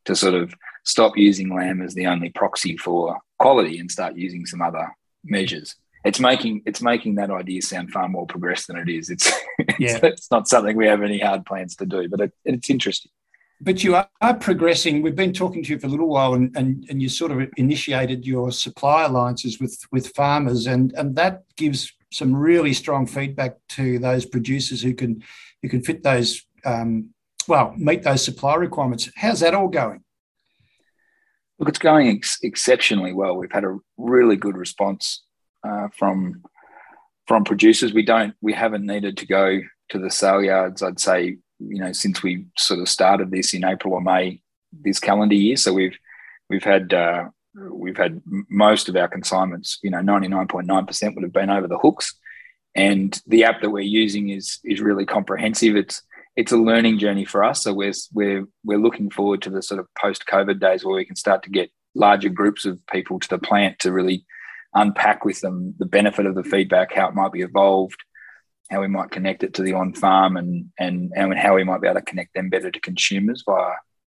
to 0.05 0.15
sort 0.15 0.33
of 0.33 0.53
stop 0.83 1.17
using 1.17 1.53
lamb 1.53 1.81
as 1.81 1.93
the 1.93 2.07
only 2.07 2.29
proxy 2.29 2.77
for 2.77 3.17
quality 3.37 3.79
and 3.79 3.91
start 3.91 4.15
using 4.15 4.45
some 4.45 4.61
other 4.61 4.95
measures. 5.23 5.75
It's 6.05 6.19
making 6.19 6.61
it's 6.65 6.81
making 6.81 7.15
that 7.15 7.29
idea 7.29 7.61
sound 7.61 7.91
far 7.91 8.07
more 8.07 8.25
progressed 8.25 8.67
than 8.67 8.77
it 8.77 8.87
is. 8.87 9.09
It's 9.09 9.27
yeah. 9.79 9.95
it's, 9.95 10.03
it's 10.03 10.31
not 10.31 10.47
something 10.47 10.77
we 10.77 10.87
have 10.87 11.01
any 11.01 11.19
hard 11.19 11.45
plans 11.45 11.75
to 11.77 11.85
do, 11.85 12.07
but 12.07 12.21
it, 12.21 12.33
it's 12.45 12.69
interesting. 12.69 13.11
but 13.59 13.83
you 13.83 13.95
are 13.95 14.33
progressing. 14.35 15.01
We've 15.01 15.15
been 15.15 15.33
talking 15.33 15.61
to 15.63 15.73
you 15.73 15.79
for 15.79 15.87
a 15.87 15.89
little 15.89 16.07
while, 16.07 16.35
and, 16.35 16.55
and, 16.55 16.85
and 16.89 17.01
you 17.01 17.09
sort 17.09 17.33
of 17.33 17.49
initiated 17.57 18.25
your 18.25 18.51
supply 18.51 19.03
alliances 19.03 19.59
with, 19.59 19.77
with 19.91 20.07
farmers, 20.15 20.67
and, 20.67 20.93
and 20.93 21.17
that 21.17 21.43
gives 21.57 21.91
some 22.11 22.33
really 22.33 22.73
strong 22.73 23.05
feedback 23.05 23.57
to 23.69 23.99
those 23.99 24.25
producers 24.25 24.81
who 24.81 24.93
can 24.93 25.21
who 25.61 25.69
can 25.69 25.81
fit 25.81 26.03
those 26.03 26.45
um, 26.65 27.09
well 27.49 27.73
meet 27.77 28.03
those 28.03 28.23
supply 28.23 28.55
requirements. 28.55 29.09
How's 29.15 29.41
that 29.41 29.53
all 29.53 29.67
going? 29.67 30.03
Look, 31.57 31.69
it's 31.69 31.79
going 31.79 32.07
ex- 32.07 32.39
exceptionally 32.41 33.11
well. 33.11 33.35
We've 33.35 33.51
had 33.51 33.65
a 33.65 33.77
really 33.97 34.37
good 34.37 34.55
response 34.55 35.23
uh, 35.67 35.89
from 35.97 36.43
from 37.27 37.43
producers. 37.43 37.93
We 37.93 38.03
don't 38.03 38.33
we 38.41 38.53
haven't 38.53 38.85
needed 38.85 39.17
to 39.17 39.27
go 39.27 39.59
to 39.89 39.99
the 39.99 40.09
sale 40.09 40.41
yards. 40.41 40.81
I'd 40.81 40.99
say 40.99 41.37
you 41.59 41.81
know 41.81 41.91
since 41.91 42.23
we 42.23 42.45
sort 42.57 42.79
of 42.79 42.87
started 42.87 43.31
this 43.31 43.53
in 43.53 43.65
April 43.65 43.93
or 43.93 44.01
May 44.01 44.41
this 44.71 44.99
calendar 44.99 45.35
year. 45.35 45.57
So 45.57 45.73
we've 45.73 45.97
we've 46.49 46.63
had 46.63 46.93
uh, 46.93 47.25
we've 47.55 47.97
had 47.97 48.21
most 48.49 48.89
of 48.89 48.95
our 48.95 49.07
consignments. 49.07 49.79
You 49.83 49.91
know, 49.91 50.01
ninety 50.01 50.27
nine 50.27 50.47
point 50.47 50.67
nine 50.67 50.85
percent 50.85 51.15
would 51.15 51.23
have 51.23 51.33
been 51.33 51.49
over 51.49 51.67
the 51.67 51.77
hooks, 51.77 52.15
and 52.75 53.19
the 53.27 53.43
app 53.43 53.61
that 53.61 53.69
we're 53.69 53.81
using 53.81 54.29
is 54.29 54.59
is 54.63 54.81
really 54.81 55.05
comprehensive. 55.05 55.75
It's 55.75 56.01
it's 56.39 56.53
a 56.53 56.57
learning 56.57 56.97
journey 56.99 57.25
for 57.25 57.43
us. 57.43 57.63
So 57.63 57.73
we're 57.73 57.91
we're 58.13 58.45
we're 58.63 58.79
looking 58.79 59.09
forward 59.09 59.41
to 59.41 59.49
the 59.49 59.61
sort 59.61 59.81
of 59.81 59.87
post 60.01 60.25
COVID 60.25 60.61
days 60.61 60.85
where 60.85 60.95
we 60.95 61.03
can 61.03 61.17
start 61.17 61.43
to 61.43 61.49
get 61.49 61.69
larger 61.95 62.29
groups 62.29 62.63
of 62.63 62.79
people 62.87 63.19
to 63.19 63.27
the 63.27 63.37
plant 63.37 63.77
to 63.79 63.91
really 63.91 64.25
unpack 64.73 65.25
with 65.25 65.41
them 65.41 65.75
the 65.79 65.85
benefit 65.85 66.25
of 66.25 66.35
the 66.35 66.43
feedback, 66.43 66.93
how 66.93 67.09
it 67.09 67.13
might 67.13 67.33
be 67.33 67.41
evolved, 67.41 67.99
how 68.71 68.79
we 68.79 68.87
might 68.87 69.11
connect 69.11 69.43
it 69.43 69.53
to 69.55 69.63
the 69.63 69.73
on 69.73 69.93
farm 69.93 70.37
and 70.37 70.71
and 70.79 71.11
and 71.13 71.37
how 71.37 71.55
we 71.55 71.65
might 71.65 71.81
be 71.81 71.89
able 71.89 71.99
to 71.99 72.05
connect 72.05 72.33
them 72.33 72.49
better 72.49 72.71
to 72.71 72.79
consumers 72.79 73.43
via 73.45 73.73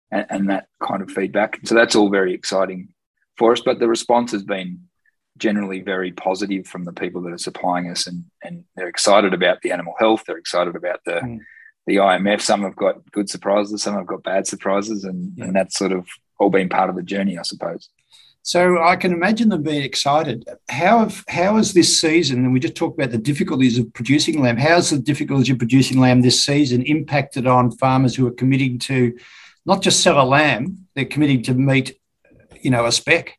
and, 0.10 0.26
and, 0.32 0.50
that 0.50 0.68
kind 0.82 1.04
of 1.04 1.12
feedback. 1.12 1.60
So 1.64 1.76
that's 1.76 1.96
all 1.96 2.10
very 2.10 2.34
exciting 2.34 2.90
for 3.38 3.52
us. 3.52 3.62
But 3.62 3.78
the 3.78 3.88
response 3.88 4.32
has 4.32 4.44
been 4.44 4.80
generally 5.38 5.82
very 5.82 6.12
positive 6.12 6.66
from 6.66 6.86
the 6.86 6.94
people 6.94 7.22
that 7.22 7.34
are 7.34 7.38
supplying 7.38 7.88
us 7.92 8.08
and 8.08 8.26
and 8.44 8.64
they're 8.76 8.88
excited 8.88 9.36
about 9.36 9.62
the 9.62 9.72
animal 9.72 9.94
health, 10.00 10.24
they're 10.26 10.40
excited 10.40 10.76
about 10.76 11.02
the 11.06 11.20
mm. 11.22 11.40
The 11.86 11.98
IMF. 11.98 12.42
Some 12.42 12.64
have 12.64 12.76
got 12.76 13.12
good 13.12 13.30
surprises, 13.30 13.84
some 13.84 13.96
have 13.96 14.08
got 14.08 14.24
bad 14.24 14.48
surprises, 14.48 15.04
and, 15.04 15.34
yeah. 15.36 15.46
and 15.46 15.56
that's 15.56 15.78
sort 15.78 15.92
of 15.92 16.08
all 16.40 16.50
been 16.50 16.70
part 16.70 16.90
of 16.90 16.96
the 16.96 17.04
journey, 17.04 17.38
I 17.38 17.44
suppose. 17.44 17.90
So 18.42 18.84
I 18.84 18.96
can 18.96 19.12
imagine 19.12 19.50
them 19.50 19.64
being 19.64 19.82
excited. 19.82 20.48
How 20.70 21.00
have, 21.00 21.24
how 21.28 21.56
has 21.56 21.74
this 21.74 22.00
season, 22.00 22.46
and 22.46 22.54
we 22.54 22.60
just 22.60 22.76
talked 22.76 23.00
about 23.00 23.12
the 23.12 23.18
difficulties 23.18 23.80
of 23.80 23.92
producing 23.94 24.40
lamb, 24.40 24.58
how's 24.58 24.92
the 24.92 25.00
difficulties 25.00 25.50
of 25.50 25.58
producing 25.58 26.00
lamb 26.00 26.22
this 26.22 26.44
season 26.44 26.84
impacted 26.84 27.48
on 27.48 27.72
farmers 27.72 28.16
who 28.16 28.28
are 28.28 28.32
committing 28.32 28.78
to 28.80 29.18
not 29.66 29.82
just 29.82 30.02
sell 30.02 30.22
a 30.22 30.24
lamb, 30.24 30.86
they're 30.94 31.06
committing 31.06 31.42
to 31.44 31.56
meet, 31.56 32.00
you 32.62 32.70
know, 32.70 32.86
a 32.86 32.92
spec? 32.92 33.36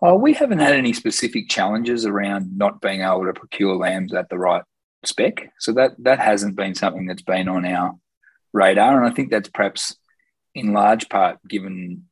Oh, 0.00 0.14
we 0.14 0.32
haven't 0.32 0.60
had 0.60 0.74
any 0.74 0.92
specific 0.92 1.48
challenges 1.48 2.06
around 2.06 2.56
not 2.56 2.80
being 2.80 3.02
able 3.02 3.26
to 3.26 3.32
procure 3.32 3.74
lambs 3.74 4.14
at 4.14 4.28
the 4.28 4.38
right 4.38 4.62
spec. 5.04 5.52
So 5.58 5.72
that 5.72 5.92
that 5.98 6.18
hasn't 6.18 6.56
been 6.56 6.74
something 6.74 7.06
that's 7.06 7.22
been 7.22 7.48
on 7.48 7.64
our 7.64 7.96
radar. 8.52 9.02
And 9.02 9.10
I 9.10 9.14
think 9.14 9.30
that's 9.30 9.48
perhaps 9.48 9.96
in 10.54 10.72
large 10.72 11.08
part 11.08 11.38
given 11.48 12.06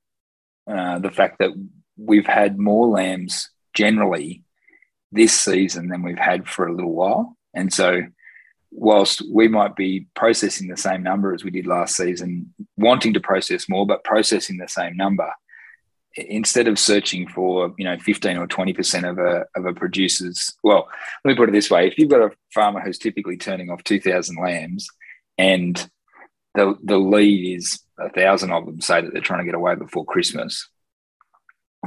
uh, 0.70 0.98
the 0.98 1.10
fact 1.10 1.38
that 1.38 1.50
we've 1.96 2.26
had 2.26 2.58
more 2.58 2.86
lambs 2.86 3.50
generally 3.74 4.42
this 5.10 5.38
season 5.38 5.88
than 5.88 6.02
we've 6.02 6.18
had 6.18 6.48
for 6.48 6.66
a 6.66 6.74
little 6.74 6.92
while. 6.92 7.36
And 7.54 7.72
so, 7.72 8.02
whilst 8.70 9.22
we 9.32 9.48
might 9.48 9.74
be 9.74 10.06
processing 10.14 10.68
the 10.68 10.76
same 10.76 11.02
number 11.02 11.32
as 11.34 11.42
we 11.42 11.50
did 11.50 11.66
last 11.66 11.96
season, 11.96 12.54
wanting 12.76 13.14
to 13.14 13.20
process 13.20 13.68
more, 13.68 13.86
but 13.86 14.04
processing 14.04 14.58
the 14.58 14.68
same 14.68 14.96
number, 14.96 15.30
instead 16.16 16.68
of 16.68 16.78
searching 16.78 17.28
for 17.28 17.74
you 17.78 17.84
know 17.84 17.98
15 17.98 18.36
or 18.36 18.46
20 18.46 18.72
percent 18.72 19.06
of 19.06 19.18
a 19.18 19.44
of 19.54 19.66
a 19.66 19.74
producer's 19.74 20.52
well 20.62 20.88
let 21.24 21.32
me 21.32 21.36
put 21.36 21.48
it 21.48 21.52
this 21.52 21.70
way. 21.70 21.86
If 21.86 21.98
you've 21.98 22.10
got 22.10 22.22
a 22.22 22.30
farmer 22.52 22.80
who's 22.80 22.98
typically 22.98 23.36
turning 23.36 23.70
off 23.70 23.84
2000 23.84 24.36
lambs 24.40 24.88
and 25.36 25.88
the 26.54 26.76
the 26.82 26.98
lead 26.98 27.56
is 27.56 27.80
a 27.98 28.10
thousand 28.10 28.52
of 28.52 28.66
them 28.66 28.80
say 28.80 29.00
that 29.00 29.12
they're 29.12 29.22
trying 29.22 29.40
to 29.40 29.44
get 29.44 29.54
away 29.54 29.74
before 29.74 30.04
christmas 30.04 30.68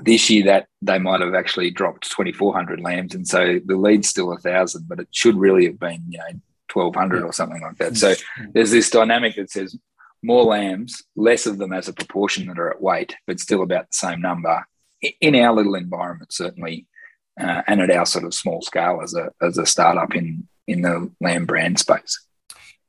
this 0.04 0.30
year 0.30 0.46
that 0.46 0.68
they 0.82 1.00
might 1.00 1.22
have 1.22 1.34
actually 1.34 1.72
dropped 1.72 2.10
2400 2.12 2.80
lambs 2.80 3.16
and 3.16 3.28
so 3.28 3.60
the 3.66 3.75
lead's 3.75 4.08
still 4.08 4.32
a 4.32 4.38
thousand 4.38 4.88
but 4.88 5.00
it 5.00 5.08
should 5.12 5.36
really 5.36 5.66
have 5.66 5.80
been 5.80 6.04
you 6.08 6.18
know 6.18 6.40
1200 6.74 7.24
or 7.24 7.34
something 7.34 7.62
like 7.62 7.78
that. 7.78 7.98
So 7.98 8.13
there's 8.54 8.72
this 8.72 8.90
dynamic 8.90 9.36
that 9.36 9.50
says 9.50 9.78
more 10.24 10.44
lambs 10.44 11.04
less 11.16 11.46
of 11.46 11.58
them 11.58 11.74
as 11.74 11.88
a 11.88 11.94
proportion 11.94 12.48
that 12.48 12.60
are 12.60 12.72
at 12.72 12.82
weight 12.82 13.16
but 13.28 13.40
still 13.40 13.63
about 13.63 13.90
the 13.90 13.96
same 13.96 14.22
number 14.22 14.66
in 15.20 15.36
our 15.36 15.54
little 15.54 15.75
environment 15.75 16.32
certainly 16.32 16.86
uh, 17.40 17.62
and 17.68 17.82
at 17.82 17.92
our 17.92 18.06
sort 18.06 18.25
of 18.25 18.34
small 18.34 18.62
scale 18.62 19.00
as 19.04 19.13
a 19.13 19.32
as 19.42 19.58
a 19.58 19.66
startup 19.66 20.16
in 20.16 20.48
in 20.68 20.82
the 20.82 21.12
lamb 21.22 21.46
brand 21.46 21.80
space 21.80 22.25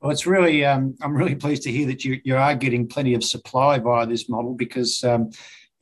well, 0.01 0.11
it's 0.11 0.27
really, 0.27 0.65
um, 0.65 0.97
I'm 1.01 1.15
really 1.15 1.35
pleased 1.35 1.63
to 1.63 1.71
hear 1.71 1.87
that 1.87 2.03
you, 2.03 2.19
you 2.25 2.35
are 2.35 2.55
getting 2.55 2.89
plenty 2.89 3.13
of 3.13 3.23
supply 3.23 3.79
via 3.79 4.05
this 4.05 4.27
model 4.27 4.53
because 4.53 5.01
um, 5.05 5.31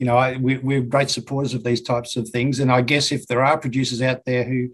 you 0.02 0.06
know, 0.06 0.16
I, 0.16 0.36
we, 0.36 0.58
we're 0.58 0.80
great 0.80 1.10
supporters 1.10 1.54
of 1.54 1.62
these 1.62 1.80
types 1.80 2.16
of 2.16 2.28
things. 2.28 2.58
And 2.58 2.72
I 2.72 2.80
guess 2.82 3.12
if 3.12 3.28
there 3.28 3.44
are 3.44 3.56
producers 3.56 4.02
out 4.02 4.24
there 4.26 4.42
who 4.42 4.70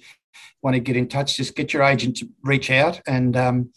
want 0.62 0.72
to 0.72 0.80
get 0.80 0.96
in 0.96 1.06
touch, 1.06 1.36
just 1.36 1.54
get 1.54 1.74
your 1.74 1.82
agent 1.82 2.16
to 2.16 2.28
reach 2.42 2.70
out 2.70 3.02
and 3.06 3.36
um, 3.36 3.70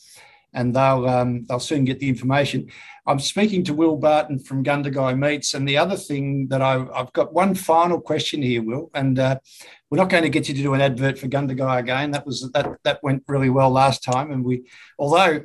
and 0.53 0.75
they'll 0.75 1.07
um, 1.07 1.45
they'll 1.45 1.59
soon 1.59 1.85
get 1.85 1.99
the 1.99 2.09
information. 2.09 2.69
I'm 3.07 3.19
speaking 3.19 3.63
to 3.65 3.73
Will 3.73 3.97
Barton 3.97 4.37
from 4.37 4.63
Gundagai 4.63 5.17
Meats, 5.17 5.53
and 5.53 5.67
the 5.67 5.77
other 5.77 5.95
thing 5.95 6.47
that 6.49 6.61
I, 6.61 6.85
have 6.95 7.13
got 7.13 7.33
one 7.33 7.55
final 7.55 7.99
question 7.99 8.41
here, 8.41 8.61
Will, 8.61 8.91
and 8.93 9.17
uh, 9.17 9.39
we're 9.89 9.97
not 9.97 10.09
going 10.09 10.23
to 10.23 10.29
get 10.29 10.47
you 10.47 10.55
to 10.55 10.61
do 10.61 10.73
an 10.73 10.81
advert 10.81 11.17
for 11.17 11.27
Gundagai 11.27 11.79
again. 11.79 12.11
That 12.11 12.25
was 12.25 12.49
that 12.53 12.77
that 12.83 13.03
went 13.03 13.23
really 13.27 13.49
well 13.49 13.71
last 13.71 14.03
time, 14.03 14.31
and 14.31 14.43
we 14.43 14.65
although 14.99 15.41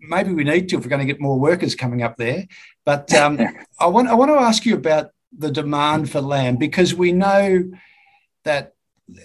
maybe 0.00 0.32
we 0.32 0.44
need 0.44 0.68
to 0.68 0.76
if 0.76 0.84
we're 0.84 0.90
going 0.90 1.06
to 1.06 1.12
get 1.12 1.20
more 1.20 1.38
workers 1.38 1.74
coming 1.74 2.02
up 2.02 2.16
there. 2.16 2.46
But 2.84 3.12
um, 3.14 3.40
I 3.80 3.86
want 3.86 4.08
I 4.08 4.14
want 4.14 4.30
to 4.30 4.38
ask 4.38 4.64
you 4.64 4.74
about 4.74 5.10
the 5.36 5.50
demand 5.50 6.10
for 6.10 6.20
lamb 6.20 6.56
because 6.56 6.94
we 6.94 7.12
know 7.12 7.70
that 8.44 8.74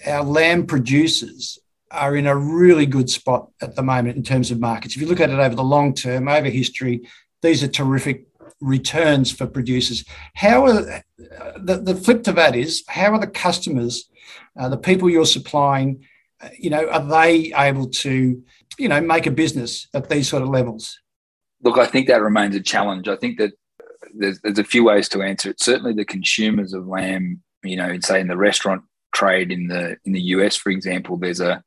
our 0.06 0.22
lamb 0.22 0.66
producers 0.66 1.58
are 1.92 2.16
in 2.16 2.26
a 2.26 2.36
really 2.36 2.86
good 2.86 3.10
spot 3.10 3.48
at 3.60 3.76
the 3.76 3.82
moment 3.82 4.16
in 4.16 4.22
terms 4.22 4.50
of 4.50 4.58
markets. 4.58 4.96
If 4.96 5.02
you 5.02 5.08
look 5.08 5.20
at 5.20 5.30
it 5.30 5.38
over 5.38 5.54
the 5.54 5.62
long 5.62 5.94
term, 5.94 6.28
over 6.28 6.48
history, 6.48 7.02
these 7.42 7.62
are 7.62 7.68
terrific 7.68 8.26
returns 8.60 9.30
for 9.30 9.46
producers. 9.46 10.04
How 10.34 10.66
are 10.66 11.02
the, 11.56 11.82
the 11.84 11.94
flip 11.94 12.22
to 12.24 12.32
that 12.32 12.56
is 12.56 12.84
how 12.88 13.12
are 13.12 13.20
the 13.20 13.26
customers, 13.26 14.08
uh, 14.58 14.68
the 14.68 14.78
people 14.78 15.10
you're 15.10 15.26
supplying, 15.26 16.04
uh, 16.40 16.48
you 16.58 16.70
know, 16.70 16.88
are 16.88 17.04
they 17.04 17.52
able 17.54 17.88
to, 17.88 18.42
you 18.78 18.88
know, 18.88 19.00
make 19.00 19.26
a 19.26 19.30
business 19.30 19.88
at 19.94 20.08
these 20.08 20.28
sort 20.28 20.42
of 20.42 20.48
levels? 20.48 20.98
Look, 21.62 21.78
I 21.78 21.86
think 21.86 22.08
that 22.08 22.22
remains 22.22 22.56
a 22.56 22.60
challenge. 22.60 23.06
I 23.08 23.16
think 23.16 23.38
that 23.38 23.52
there's, 24.14 24.40
there's 24.40 24.58
a 24.58 24.64
few 24.64 24.84
ways 24.84 25.08
to 25.10 25.22
answer 25.22 25.50
it. 25.50 25.60
Certainly, 25.60 25.94
the 25.94 26.04
consumers 26.04 26.72
of 26.72 26.86
lamb, 26.86 27.42
you 27.62 27.76
know, 27.76 27.98
say 28.00 28.20
in 28.20 28.28
the 28.28 28.36
restaurant 28.36 28.82
trade 29.14 29.52
in 29.52 29.68
the 29.68 29.96
in 30.04 30.12
the 30.12 30.20
US, 30.20 30.56
for 30.56 30.70
example, 30.70 31.16
there's 31.16 31.40
a 31.40 31.62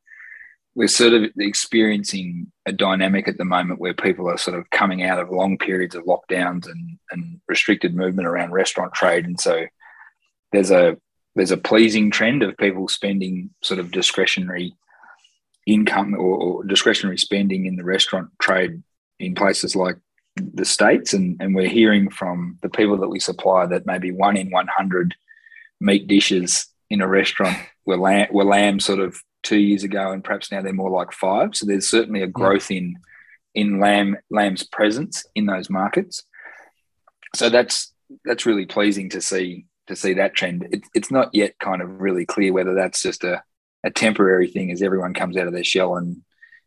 we're 0.76 0.88
sort 0.90 1.14
of 1.14 1.32
experiencing 1.40 2.52
a 2.66 2.72
dynamic 2.74 3.28
at 3.28 3.38
the 3.38 3.46
moment 3.46 3.80
where 3.80 3.94
people 3.94 4.30
are 4.30 4.38
sort 4.38 4.60
of 4.60 4.70
coming 4.70 5.04
out 5.04 5.20
of 5.20 5.30
long 5.30 5.58
periods 5.58 5.96
of 5.96 6.04
lockdowns 6.04 6.70
and, 6.70 7.00
and 7.12 7.40
restricted 7.48 7.96
movement 7.96 8.28
around 8.28 8.52
restaurant 8.52 8.94
trade, 8.94 9.26
and 9.26 9.40
so 9.40 9.66
there's 10.52 10.72
a 10.72 10.98
there's 11.36 11.52
a 11.52 11.58
pleasing 11.58 12.12
trend 12.12 12.44
of 12.44 12.58
people 12.58 12.88
spending 12.88 13.50
sort 13.62 13.80
of 13.80 13.92
discretionary 13.92 14.74
income 15.66 16.14
or, 16.14 16.38
or 16.38 16.64
discretionary 16.64 17.18
spending 17.18 17.66
in 17.66 17.76
the 17.76 17.84
restaurant 17.84 18.30
trade 18.40 18.82
in 19.20 19.36
places 19.36 19.76
like 19.76 19.98
the 20.36 20.66
states, 20.66 21.14
and, 21.14 21.38
and 21.40 21.56
we're 21.56 21.70
hearing 21.70 22.10
from 22.10 22.58
the 22.62 22.70
people 22.70 22.98
that 22.98 23.10
we 23.10 23.20
supply 23.20 23.66
that 23.66 23.86
maybe 23.86 24.12
one 24.12 24.36
in 24.36 24.50
100 24.50 25.16
meat 25.80 26.08
dishes 26.08 26.68
in 26.90 27.02
a 27.02 27.08
restaurant 27.08 27.58
were 27.86 27.98
lamb, 27.98 28.28
were 28.32 28.44
lamb 28.44 28.80
sort 28.80 29.00
of 29.00 29.22
two 29.46 29.60
years 29.60 29.84
ago, 29.84 30.12
and 30.12 30.24
perhaps 30.24 30.52
now 30.52 30.62
they're 30.62 30.74
more 30.74 30.90
like 30.90 31.14
five. 31.14 31.56
So 31.56 31.66
there's 31.66 31.88
certainly 31.88 32.22
a 32.22 32.28
growth 32.28 32.72
in 32.72 32.98
in 33.54 33.80
lamb 33.80 34.18
lamb's 34.30 34.64
presence 34.64 35.24
in 35.36 35.46
those 35.46 35.70
markets. 35.70 36.24
So 37.36 37.50
that's 37.50 37.94
that's 38.26 38.46
really 38.46 38.66
pleasing 38.66 39.10
to 39.12 39.22
see 39.22 39.68
to 39.88 39.96
see 39.96 40.14
that 40.16 40.36
trend. 40.36 40.68
It, 40.72 40.84
it's 40.94 41.12
not 41.12 41.30
yet 41.34 41.58
kind 41.60 41.82
of 41.82 42.02
really 42.02 42.26
clear 42.26 42.52
whether 42.52 42.74
that's 42.74 43.02
just 43.02 43.24
a, 43.24 43.44
a 43.84 43.92
temporary 43.92 44.50
thing 44.50 44.72
as 44.72 44.82
everyone 44.82 45.14
comes 45.14 45.38
out 45.38 45.48
of 45.48 45.54
their 45.54 45.64
shell 45.64 45.96
and 45.96 46.22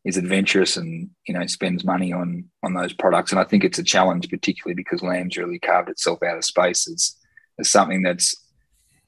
is 0.04 0.16
adventurous 0.16 0.76
and 0.76 1.10
you 1.26 1.34
know 1.34 1.46
spends 1.46 1.84
money 1.84 2.12
on 2.12 2.44
on 2.62 2.74
those 2.74 2.92
products. 2.92 3.32
And 3.32 3.40
I 3.40 3.44
think 3.44 3.64
it's 3.64 3.78
a 3.78 3.84
challenge, 3.84 4.30
particularly 4.30 4.74
because 4.74 5.02
lamb's 5.02 5.36
really 5.36 5.58
carved 5.58 5.90
itself 5.90 6.22
out 6.22 6.38
of 6.38 6.44
space 6.44 6.88
as, 6.88 7.16
as 7.58 7.68
something 7.68 8.02
that's 8.02 8.34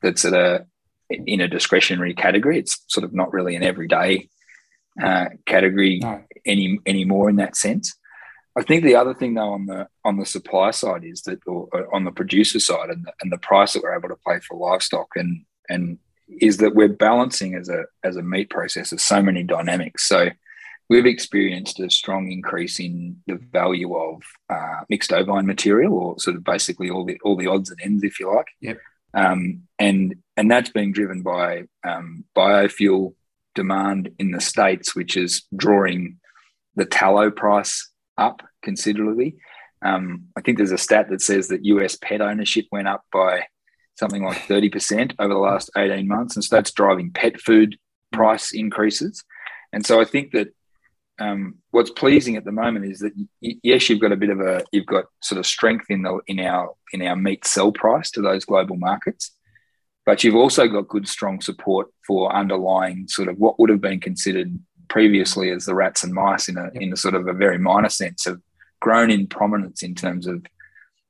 that's 0.02 0.24
at 0.24 0.34
a 0.34 0.66
in 1.10 1.40
a 1.40 1.48
discretionary 1.48 2.14
category. 2.14 2.58
It's 2.58 2.84
sort 2.88 3.04
of 3.04 3.12
not 3.12 3.32
really 3.32 3.56
an 3.56 3.62
everyday 3.62 4.28
uh, 5.02 5.26
category 5.46 5.98
no. 6.00 6.22
any 6.44 6.78
anymore 6.86 7.30
in 7.30 7.36
that 7.36 7.56
sense. 7.56 7.94
I 8.56 8.62
think 8.62 8.84
the 8.84 8.96
other 8.96 9.14
thing 9.14 9.34
though 9.34 9.52
on 9.52 9.66
the 9.66 9.88
on 10.04 10.18
the 10.18 10.26
supply 10.26 10.70
side 10.72 11.04
is 11.04 11.22
that, 11.22 11.38
or, 11.46 11.68
or 11.72 11.94
on 11.94 12.04
the 12.04 12.10
producer 12.10 12.60
side, 12.60 12.90
and 12.90 13.04
the, 13.04 13.12
and 13.22 13.30
the 13.30 13.38
price 13.38 13.72
that 13.72 13.82
we're 13.82 13.96
able 13.96 14.08
to 14.08 14.18
pay 14.26 14.40
for 14.40 14.56
livestock, 14.56 15.08
and 15.14 15.44
and 15.68 15.98
is 16.40 16.58
that 16.58 16.74
we're 16.74 16.88
balancing 16.88 17.54
as 17.54 17.68
a 17.68 17.84
as 18.04 18.16
a 18.16 18.22
meat 18.22 18.50
processor 18.50 18.98
so 18.98 19.22
many 19.22 19.42
dynamics. 19.42 20.08
So 20.08 20.30
we've 20.88 21.06
experienced 21.06 21.78
a 21.80 21.88
strong 21.88 22.30
increase 22.30 22.80
in 22.80 23.22
the 23.26 23.36
value 23.36 23.96
of 23.96 24.22
uh, 24.50 24.80
mixed 24.88 25.12
ovine 25.12 25.46
material, 25.46 25.96
or 25.96 26.18
sort 26.18 26.36
of 26.36 26.44
basically 26.44 26.90
all 26.90 27.04
the 27.04 27.18
all 27.22 27.36
the 27.36 27.46
odds 27.46 27.70
and 27.70 27.80
ends, 27.82 28.02
if 28.02 28.18
you 28.18 28.34
like. 28.34 28.48
Yep. 28.60 28.78
Um, 29.14 29.62
and 29.78 30.16
and 30.36 30.50
that's 30.50 30.70
being 30.70 30.92
driven 30.92 31.22
by 31.22 31.64
um, 31.84 32.24
biofuel 32.36 33.14
demand 33.54 34.10
in 34.18 34.30
the 34.30 34.40
states, 34.40 34.94
which 34.94 35.16
is 35.16 35.42
drawing 35.54 36.18
the 36.76 36.84
tallow 36.84 37.30
price 37.30 37.90
up 38.16 38.42
considerably. 38.62 39.36
Um, 39.82 40.26
I 40.36 40.40
think 40.40 40.58
there's 40.58 40.72
a 40.72 40.78
stat 40.78 41.08
that 41.10 41.22
says 41.22 41.48
that 41.48 41.64
US 41.64 41.96
pet 41.96 42.20
ownership 42.20 42.66
went 42.70 42.88
up 42.88 43.04
by 43.12 43.46
something 43.98 44.22
like 44.22 44.38
30% 44.38 45.14
over 45.18 45.34
the 45.34 45.40
last 45.40 45.70
18 45.76 46.06
months. 46.08 46.36
And 46.36 46.44
so 46.44 46.56
that's 46.56 46.72
driving 46.72 47.10
pet 47.10 47.40
food 47.40 47.76
price 48.12 48.52
increases. 48.52 49.24
And 49.72 49.84
so 49.84 50.00
I 50.00 50.04
think 50.04 50.32
that 50.32 50.48
um, 51.20 51.56
what's 51.70 51.90
pleasing 51.90 52.36
at 52.36 52.44
the 52.44 52.52
moment 52.52 52.86
is 52.86 53.00
that 53.00 53.12
yes, 53.40 53.88
you've 53.88 54.00
got 54.00 54.12
a 54.12 54.16
bit 54.16 54.30
of 54.30 54.40
a 54.40 54.64
you've 54.72 54.86
got 54.86 55.04
sort 55.22 55.38
of 55.38 55.46
strength 55.46 55.86
in 55.90 56.02
the 56.02 56.18
in 56.26 56.40
our 56.40 56.74
in 56.92 57.02
our 57.02 57.14
meat 57.14 57.46
sell 57.46 57.70
price 57.70 58.10
to 58.12 58.22
those 58.22 58.46
global 58.46 58.76
markets, 58.76 59.36
but 60.06 60.24
you've 60.24 60.34
also 60.34 60.66
got 60.66 60.88
good 60.88 61.06
strong 61.06 61.40
support 61.40 61.88
for 62.06 62.34
underlying 62.34 63.06
sort 63.06 63.28
of 63.28 63.38
what 63.38 63.58
would 63.60 63.70
have 63.70 63.82
been 63.82 64.00
considered 64.00 64.58
previously 64.88 65.50
as 65.50 65.66
the 65.66 65.74
rats 65.74 66.02
and 66.02 66.14
mice 66.14 66.48
in 66.48 66.56
a 66.56 66.70
in 66.74 66.92
a 66.92 66.96
sort 66.96 67.14
of 67.14 67.28
a 67.28 67.34
very 67.34 67.58
minor 67.58 67.90
sense 67.90 68.24
have 68.24 68.40
grown 68.80 69.10
in 69.10 69.26
prominence 69.26 69.82
in 69.82 69.94
terms 69.94 70.26
of 70.26 70.44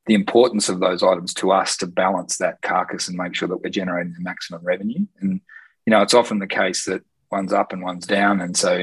the 0.07 0.15
importance 0.15 0.69
of 0.69 0.81
those 0.81 1.05
items 1.05 1.33
to 1.33 1.53
us 1.53 1.77
to 1.77 1.87
balance 1.87 2.39
that 2.39 2.61
carcass 2.63 3.07
and 3.07 3.17
make 3.17 3.35
sure 3.35 3.47
that 3.47 3.59
we're 3.59 3.71
generating 3.71 4.13
the 4.13 4.21
maximum 4.21 4.61
revenue. 4.65 5.07
And 5.21 5.41
you 5.87 5.93
know, 5.93 6.03
it's 6.03 6.15
often 6.15 6.41
the 6.41 6.49
case 6.49 6.85
that 6.87 7.05
one's 7.31 7.53
up 7.53 7.73
and 7.73 7.83
one's 7.83 8.09
down, 8.09 8.41
and 8.41 8.57
so 8.57 8.83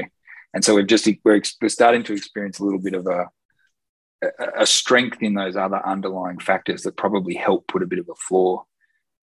and 0.54 0.64
so 0.64 0.74
we've 0.74 0.86
just 0.86 1.08
we're, 1.24 1.42
we're 1.60 1.68
starting 1.68 2.02
to 2.04 2.14
experience 2.14 2.58
a 2.58 2.64
little 2.64 2.80
bit 2.80 2.94
of 2.94 3.06
a 3.06 3.26
a 4.56 4.66
strength 4.66 5.22
in 5.22 5.34
those 5.34 5.56
other 5.56 5.80
underlying 5.86 6.40
factors 6.40 6.82
that 6.82 6.96
probably 6.96 7.34
help 7.34 7.68
put 7.68 7.82
a 7.82 7.86
bit 7.86 8.00
of 8.00 8.08
a 8.08 8.14
floor 8.16 8.64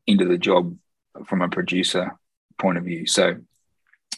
into 0.07 0.25
the 0.25 0.37
job 0.37 0.75
from 1.25 1.41
a 1.41 1.49
producer 1.49 2.17
point 2.59 2.77
of 2.77 2.85
view. 2.85 3.05
So, 3.05 3.35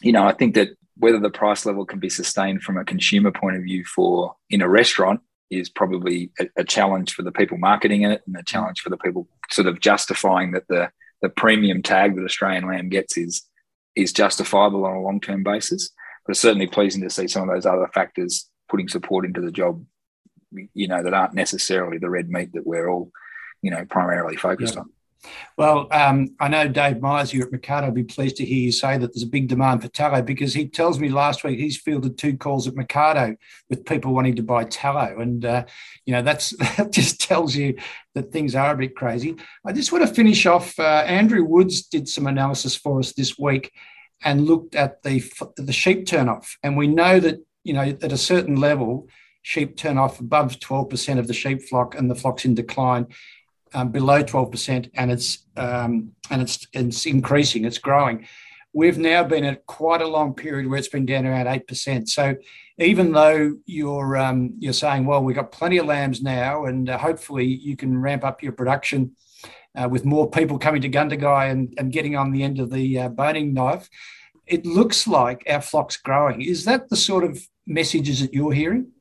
you 0.02 0.12
know, 0.12 0.24
I 0.24 0.32
think 0.32 0.54
that 0.54 0.68
whether 0.96 1.18
the 1.18 1.30
price 1.30 1.66
level 1.66 1.84
can 1.84 1.98
be 1.98 2.08
sustained 2.08 2.62
from 2.62 2.76
a 2.76 2.84
consumer 2.84 3.32
point 3.32 3.56
of 3.56 3.62
view 3.62 3.84
for 3.84 4.36
in 4.50 4.62
a 4.62 4.68
restaurant 4.68 5.20
is 5.50 5.68
probably 5.68 6.30
a, 6.38 6.46
a 6.58 6.64
challenge 6.64 7.14
for 7.14 7.22
the 7.22 7.32
people 7.32 7.58
marketing 7.58 8.02
it 8.02 8.22
and 8.26 8.36
a 8.36 8.42
challenge 8.42 8.80
for 8.80 8.90
the 8.90 8.96
people 8.98 9.28
sort 9.50 9.66
of 9.66 9.80
justifying 9.80 10.52
that 10.52 10.68
the 10.68 10.90
the 11.22 11.28
premium 11.28 11.82
tag 11.82 12.14
that 12.14 12.24
Australian 12.24 12.68
lamb 12.68 12.88
gets 12.88 13.16
is 13.16 13.42
is 13.96 14.12
justifiable 14.12 14.84
on 14.84 14.94
a 14.94 15.02
long 15.02 15.20
term 15.20 15.42
basis 15.42 15.90
but 16.28 16.32
it's 16.32 16.40
certainly 16.40 16.66
pleasing 16.66 17.00
to 17.00 17.08
see 17.08 17.26
some 17.26 17.48
of 17.48 17.54
those 17.54 17.64
other 17.64 17.88
factors 17.94 18.50
putting 18.68 18.86
support 18.86 19.24
into 19.24 19.40
the 19.40 19.50
job, 19.50 19.82
you 20.74 20.86
know, 20.86 21.02
that 21.02 21.14
aren't 21.14 21.32
necessarily 21.32 21.96
the 21.96 22.10
red 22.10 22.28
meat 22.28 22.52
that 22.52 22.66
we're 22.66 22.90
all, 22.90 23.10
you 23.62 23.70
know, 23.70 23.86
primarily 23.86 24.36
focused 24.36 24.74
yeah. 24.74 24.82
on. 24.82 24.90
Well, 25.56 25.88
um, 25.90 26.36
I 26.38 26.48
know 26.48 26.68
Dave 26.68 27.00
Myers 27.00 27.30
here 27.30 27.44
at 27.44 27.50
Mecardo 27.50 27.86
will 27.86 27.92
be 27.92 28.04
pleased 28.04 28.36
to 28.36 28.44
hear 28.44 28.58
you 28.58 28.72
say 28.72 28.98
that 28.98 29.14
there's 29.14 29.22
a 29.22 29.26
big 29.26 29.48
demand 29.48 29.80
for 29.80 29.88
tallow 29.88 30.20
because 30.20 30.52
he 30.52 30.68
tells 30.68 31.00
me 31.00 31.08
last 31.08 31.44
week 31.44 31.58
he's 31.58 31.80
fielded 31.80 32.18
two 32.18 32.36
calls 32.36 32.68
at 32.68 32.74
Mecardo 32.74 33.34
with 33.70 33.86
people 33.86 34.12
wanting 34.12 34.36
to 34.36 34.42
buy 34.42 34.64
tallow. 34.64 35.18
And, 35.18 35.46
uh, 35.46 35.64
you 36.04 36.12
know, 36.12 36.20
that's 36.20 36.50
that 36.76 36.92
just 36.92 37.22
tells 37.22 37.56
you 37.56 37.78
that 38.14 38.32
things 38.32 38.54
are 38.54 38.74
a 38.74 38.76
bit 38.76 38.94
crazy. 38.94 39.34
I 39.64 39.72
just 39.72 39.92
want 39.92 40.06
to 40.06 40.14
finish 40.14 40.44
off. 40.44 40.78
Uh, 40.78 41.04
Andrew 41.06 41.42
Woods 41.42 41.86
did 41.86 42.06
some 42.06 42.26
analysis 42.26 42.76
for 42.76 42.98
us 42.98 43.14
this 43.14 43.38
week 43.38 43.72
and 44.24 44.46
looked 44.46 44.74
at 44.74 45.02
the 45.02 45.22
the 45.56 45.72
sheep 45.72 46.06
turnoff, 46.06 46.56
and 46.62 46.76
we 46.76 46.86
know 46.86 47.20
that 47.20 47.44
you 47.64 47.72
know 47.72 47.82
at 47.82 48.12
a 48.12 48.18
certain 48.18 48.56
level, 48.56 49.08
sheep 49.42 49.76
turn 49.76 49.98
off 49.98 50.20
above 50.20 50.60
twelve 50.60 50.88
percent 50.90 51.20
of 51.20 51.26
the 51.26 51.34
sheep 51.34 51.62
flock, 51.62 51.94
and 51.94 52.10
the 52.10 52.14
flock's 52.14 52.44
in 52.44 52.54
decline. 52.54 53.06
Um, 53.74 53.90
below 53.90 54.22
12% 54.22 54.90
and 54.94 55.10
it's 55.12 55.44
um, 55.58 56.12
and 56.30 56.40
it's 56.40 56.66
it's 56.72 57.04
increasing 57.04 57.66
it's 57.66 57.76
growing 57.76 58.26
we've 58.72 58.96
now 58.96 59.22
been 59.24 59.44
at 59.44 59.66
quite 59.66 60.00
a 60.00 60.06
long 60.06 60.32
period 60.34 60.66
where 60.66 60.78
it's 60.78 60.88
been 60.88 61.04
down 61.04 61.26
around 61.26 61.46
8% 61.46 62.08
so 62.08 62.36
even 62.78 63.12
though 63.12 63.56
you're 63.66 64.16
um, 64.16 64.54
you're 64.58 64.72
saying 64.72 65.04
well 65.04 65.22
we've 65.22 65.36
got 65.36 65.52
plenty 65.52 65.76
of 65.78 65.84
lambs 65.86 66.22
now 66.22 66.64
and 66.64 66.88
uh, 66.88 66.96
hopefully 66.96 67.44
you 67.44 67.76
can 67.76 68.00
ramp 68.00 68.24
up 68.24 68.42
your 68.42 68.52
production 68.52 69.14
uh, 69.78 69.88
with 69.88 70.04
more 70.04 70.28
people 70.28 70.58
coming 70.58 70.82
to 70.82 70.88
Gundagai 70.88 71.50
and, 71.50 71.72
and 71.78 71.92
getting 71.92 72.16
on 72.16 72.32
the 72.32 72.42
end 72.42 72.58
of 72.58 72.70
the 72.70 72.98
uh, 72.98 73.08
boning 73.08 73.54
knife, 73.54 73.88
it 74.46 74.66
looks 74.66 75.06
like 75.06 75.44
our 75.48 75.60
flock's 75.60 75.96
growing. 75.96 76.42
Is 76.42 76.64
that 76.64 76.88
the 76.88 76.96
sort 76.96 77.24
of 77.24 77.40
messages 77.66 78.20
that 78.20 78.34
you're 78.34 78.52
hearing? 78.52 78.92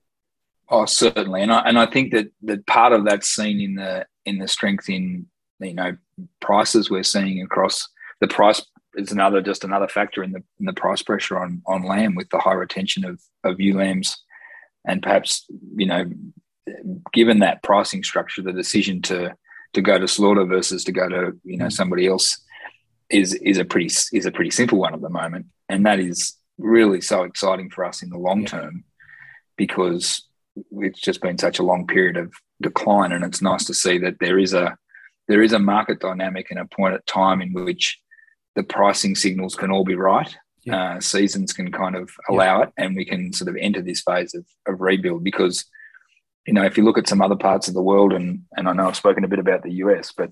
Oh, 0.70 0.86
certainly, 0.86 1.42
and 1.42 1.52
I 1.52 1.62
and 1.62 1.80
I 1.80 1.86
think 1.86 2.12
that 2.12 2.28
that 2.44 2.68
part 2.68 2.92
of 2.92 3.06
that's 3.06 3.30
seen 3.30 3.62
in 3.62 3.76
the 3.76 4.06
in 4.26 4.38
the 4.38 4.50
strength 4.50 4.90
in 4.90 5.26
you 5.60 5.74
know 5.74 5.96
prices 6.42 6.90
we're 6.90 7.04
seeing 7.04 7.42
across 7.42 7.88
the 8.20 8.28
price 8.28 8.62
is 8.96 9.14
another 9.14 9.42
just 9.42 9.64
another 9.64 9.88
factor 9.88 10.24
in 10.24 10.34
the 10.34 10.44
in 10.60 10.66
the 10.66 10.74
price 10.74 11.02
pressure 11.02 11.40
on 11.40 11.62
on 11.68 11.84
lamb 11.84 12.16
with 12.16 12.30
the 12.30 12.40
high 12.40 12.54
retention 12.54 13.06
of 13.06 13.22
of 13.46 13.62
ewe 13.62 13.78
lambs, 13.78 14.22
and 14.86 15.02
perhaps 15.02 15.46
you 15.78 15.86
know 15.86 16.04
given 17.14 17.40
that 17.40 17.64
pricing 17.64 18.04
structure, 18.04 18.42
the 18.42 18.52
decision 18.52 19.02
to 19.04 19.36
to 19.74 19.82
go 19.82 19.98
to 19.98 20.08
slaughter 20.08 20.46
versus 20.46 20.84
to 20.86 20.92
go 20.92 21.08
to 21.10 21.40
you 21.44 21.58
know 21.58 21.66
mm. 21.66 21.72
somebody 21.72 22.08
else 22.08 22.42
is 23.10 23.34
is 23.36 23.58
a 23.58 23.66
pretty 23.66 23.94
is 24.14 24.26
a 24.26 24.32
pretty 24.32 24.52
simple 24.52 24.80
one 24.80 24.94
at 24.94 25.02
the 25.02 25.10
moment, 25.10 25.48
and 25.70 25.86
that 25.86 26.00
is 26.00 26.36
really 26.58 27.02
so 27.02 27.24
exciting 27.24 27.70
for 27.70 27.86
us 27.86 28.02
in 28.02 28.10
the 28.10 28.18
long 28.18 28.42
yeah. 28.42 28.48
term 28.48 28.84
because 29.58 30.28
it's 30.72 31.00
just 31.00 31.22
been 31.22 31.38
such 31.38 31.60
a 31.60 31.64
long 31.64 31.88
period 31.88 32.18
of 32.18 32.34
decline, 32.62 33.12
and 33.12 33.24
it's 33.24 33.42
nice 33.42 33.66
to 33.66 33.74
see 33.74 33.98
that 34.00 34.18
there 34.20 34.40
is 34.40 34.54
a 34.54 34.78
there 35.28 35.42
is 35.42 35.54
a 35.54 35.60
market 35.60 36.00
dynamic 36.00 36.48
and 36.50 36.60
a 36.60 36.66
point 36.66 36.96
at 36.96 37.06
time 37.06 37.42
in 37.42 37.54
which 37.54 38.00
the 38.56 38.64
pricing 38.64 39.16
signals 39.16 39.56
can 39.56 39.72
all 39.72 39.84
be 39.84 39.96
right. 39.96 40.36
Yeah. 40.64 40.96
Uh, 40.96 41.00
seasons 41.00 41.54
can 41.54 41.72
kind 41.72 41.96
of 41.96 42.10
allow 42.30 42.60
yeah. 42.60 42.64
it, 42.64 42.74
and 42.78 42.96
we 42.96 43.06
can 43.06 43.32
sort 43.32 43.50
of 43.50 43.56
enter 43.60 43.82
this 43.82 44.02
phase 44.02 44.34
of, 44.34 44.46
of 44.68 44.82
rebuild 44.82 45.24
because 45.24 45.66
you 46.48 46.54
know, 46.54 46.64
if 46.64 46.78
you 46.78 46.84
look 46.84 46.98
at 46.98 47.10
some 47.10 47.22
other 47.22 47.36
parts 47.36 47.68
of 47.68 47.74
the 47.74 47.82
world, 47.82 48.14
and 48.14 48.44
and 48.56 48.68
I 48.68 48.74
know 48.74 48.88
I've 48.88 48.96
spoken 48.96 49.24
a 49.24 49.28
bit 49.28 49.40
about 49.40 49.64
the 49.64 49.74
US, 49.74 50.14
but 50.16 50.32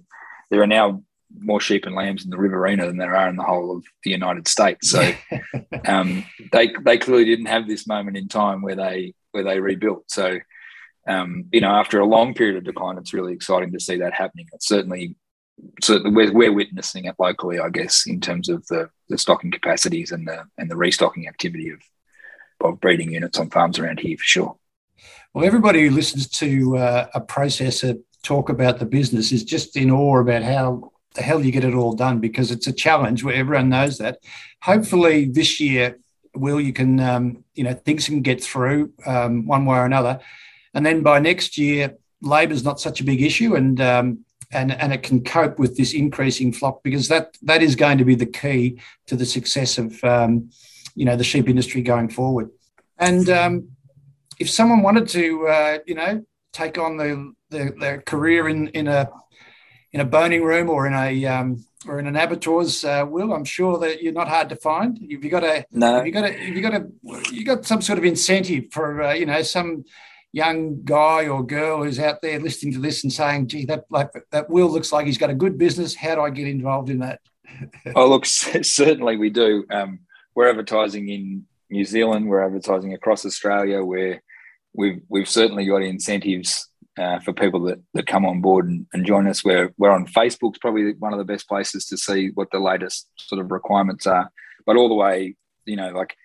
there 0.49 0.61
are 0.61 0.67
now 0.67 1.03
more 1.37 1.59
sheep 1.59 1.85
and 1.85 1.95
lambs 1.95 2.23
in 2.23 2.29
the 2.29 2.37
Riverina 2.37 2.85
than 2.85 2.97
there 2.97 3.15
are 3.15 3.27
in 3.27 3.35
the 3.35 3.43
whole 3.43 3.75
of 3.75 3.83
the 4.03 4.11
United 4.11 4.47
States. 4.47 4.89
So 4.89 5.11
um, 5.85 6.25
they 6.51 6.71
they 6.83 6.97
clearly 6.97 7.25
didn't 7.25 7.47
have 7.47 7.67
this 7.67 7.85
moment 7.85 8.17
in 8.17 8.27
time 8.27 8.61
where 8.61 8.75
they 8.75 9.13
where 9.31 9.43
they 9.43 9.59
rebuilt. 9.59 10.05
So 10.07 10.39
um, 11.07 11.45
you 11.51 11.61
know, 11.61 11.69
after 11.69 11.99
a 11.99 12.05
long 12.05 12.33
period 12.33 12.57
of 12.57 12.63
decline, 12.63 12.97
it's 12.97 13.13
really 13.13 13.33
exciting 13.33 13.71
to 13.73 13.79
see 13.79 13.97
that 13.97 14.13
happening. 14.13 14.47
It's 14.53 14.67
certainly 14.67 15.15
certainly 15.81 16.11
we're, 16.11 16.33
we're 16.33 16.53
witnessing 16.53 17.05
it 17.05 17.15
locally, 17.19 17.59
I 17.59 17.69
guess, 17.69 18.05
in 18.07 18.19
terms 18.19 18.49
of 18.49 18.65
the, 18.67 18.89
the 19.09 19.17
stocking 19.17 19.51
capacities 19.51 20.11
and 20.11 20.27
the 20.27 20.45
and 20.57 20.69
the 20.69 20.77
restocking 20.77 21.27
activity 21.27 21.69
of 21.69 21.81
of 22.61 22.79
breeding 22.79 23.11
units 23.11 23.37
on 23.37 23.49
farms 23.49 23.79
around 23.79 23.99
here 23.99 24.17
for 24.17 24.23
sure. 24.23 24.57
Well, 25.35 25.43
everybody 25.43 25.85
who 25.85 25.93
listens 25.93 26.29
to 26.29 26.77
uh, 26.77 27.07
a 27.13 27.19
processor 27.19 28.01
talk 28.23 28.47
about 28.47 28.79
the 28.79 28.85
business 28.85 29.33
is 29.33 29.43
just 29.43 29.75
in 29.75 29.91
awe 29.91 30.21
about 30.21 30.43
how 30.43 30.93
the 31.13 31.23
hell 31.23 31.43
you 31.43 31.51
get 31.51 31.65
it 31.65 31.73
all 31.73 31.91
done 31.91 32.19
because 32.19 32.51
it's 32.51 32.67
a 32.67 32.71
challenge 32.71 33.21
where 33.21 33.35
everyone 33.35 33.67
knows 33.67 33.97
that. 33.97 34.19
Hopefully, 34.61 35.25
this 35.25 35.59
year, 35.59 35.99
Will, 36.37 36.61
you 36.61 36.71
can, 36.71 37.01
um, 37.01 37.43
you 37.53 37.65
know, 37.65 37.73
things 37.73 38.05
can 38.05 38.21
get 38.21 38.41
through 38.41 38.93
um, 39.05 39.45
one 39.45 39.65
way 39.65 39.75
or 39.77 39.83
another. 39.83 40.21
And 40.73 40.85
then 40.85 41.03
by 41.03 41.19
next 41.19 41.57
year, 41.57 41.97
labour 42.21 42.53
is 42.53 42.63
not 42.63 42.79
such 42.79 43.01
a 43.01 43.03
big 43.03 43.21
issue 43.21 43.55
and, 43.55 43.81
um, 43.81 44.19
and, 44.53 44.71
and 44.71 44.93
it 44.93 45.03
can 45.03 45.21
cope 45.21 45.59
with 45.59 45.75
this 45.75 45.93
increasing 45.93 46.53
flock 46.53 46.81
because 46.81 47.09
that, 47.09 47.37
that 47.41 47.61
is 47.61 47.75
going 47.75 47.97
to 47.97 48.05
be 48.05 48.15
the 48.15 48.25
key 48.25 48.79
to 49.07 49.17
the 49.17 49.25
success 49.25 49.77
of, 49.77 50.01
um, 50.01 50.49
you 50.95 51.03
know, 51.03 51.17
the 51.17 51.25
sheep 51.25 51.49
industry 51.49 51.81
going 51.81 52.07
forward. 52.07 52.49
And 52.97 53.29
um, 53.29 53.74
if 54.39 54.49
someone 54.49 54.81
wanted 54.81 55.07
to, 55.09 55.47
uh, 55.47 55.77
you 55.85 55.95
know, 55.95 56.23
take 56.53 56.77
on 56.77 56.97
the, 56.97 57.33
the, 57.49 57.73
their 57.79 58.01
career 58.01 58.47
in 58.47 58.67
in 58.69 58.87
a 58.87 59.09
in 59.91 60.01
a 60.01 60.05
boning 60.05 60.43
room 60.43 60.69
or 60.69 60.87
in 60.87 60.93
a 60.93 61.25
um, 61.25 61.63
or 61.87 61.99
in 61.99 62.07
an 62.07 62.15
abattoirs, 62.15 62.83
uh, 62.83 63.05
Will, 63.07 63.33
I'm 63.33 63.45
sure 63.45 63.77
that 63.79 64.01
you're 64.01 64.13
not 64.13 64.27
hard 64.27 64.49
to 64.49 64.55
find. 64.55 64.97
Have 64.99 65.23
you 65.23 65.29
got 65.29 65.43
a 65.43 65.65
no? 65.71 65.95
Have 65.95 66.05
you 66.05 66.11
got 66.11 66.25
a 66.25 66.33
have 66.33 66.55
you 66.55 66.61
got 66.61 66.73
a 66.73 66.87
you 67.31 67.45
got 67.45 67.65
some 67.65 67.81
sort 67.81 67.97
of 67.97 68.05
incentive 68.05 68.65
for 68.71 69.01
uh, 69.01 69.13
you 69.13 69.25
know 69.25 69.41
some 69.41 69.85
young 70.33 70.83
guy 70.83 71.27
or 71.27 71.45
girl 71.45 71.81
who's 71.81 71.97
out 71.97 72.21
there 72.21 72.39
listening 72.39 72.73
to 72.73 72.79
this 72.79 73.03
and 73.03 73.13
saying, 73.13 73.47
"Gee, 73.47 73.65
that 73.65 73.85
like 73.89 74.09
that 74.31 74.49
Will 74.49 74.69
looks 74.69 74.91
like 74.91 75.05
he's 75.05 75.17
got 75.17 75.29
a 75.29 75.35
good 75.35 75.57
business. 75.57 75.95
How 75.95 76.15
do 76.15 76.21
I 76.21 76.29
get 76.29 76.47
involved 76.47 76.89
in 76.89 76.99
that?" 76.99 77.21
oh, 77.95 78.09
look, 78.09 78.25
certainly 78.25 79.17
we 79.17 79.29
do. 79.29 79.65
Um, 79.71 79.99
we're 80.35 80.49
advertising 80.49 81.07
in 81.07 81.45
New 81.69 81.85
Zealand. 81.85 82.27
We're 82.27 82.43
advertising 82.43 82.93
across 82.93 83.25
Australia. 83.25 83.83
We're 83.83 84.21
we've 84.75 85.01
we've 85.09 85.29
certainly 85.29 85.65
got 85.65 85.81
incentives 85.81 86.69
uh, 86.97 87.19
for 87.19 87.33
people 87.33 87.61
that, 87.61 87.79
that 87.93 88.07
come 88.07 88.25
on 88.25 88.41
board 88.41 88.67
and, 88.67 88.85
and 88.93 89.05
join 89.05 89.27
us. 89.27 89.43
We're 89.43 89.73
we're 89.77 89.91
on 89.91 90.07
Facebook's 90.07 90.59
probably 90.59 90.93
one 90.93 91.13
of 91.13 91.19
the 91.19 91.25
best 91.25 91.47
places 91.47 91.85
to 91.87 91.97
see 91.97 92.29
what 92.33 92.49
the 92.51 92.59
latest 92.59 93.07
sort 93.17 93.41
of 93.41 93.51
requirements 93.51 94.07
are. 94.07 94.29
But 94.65 94.77
all 94.77 94.89
the 94.89 94.95
way, 94.95 95.35
you 95.65 95.75
know, 95.75 95.89
like 95.89 96.15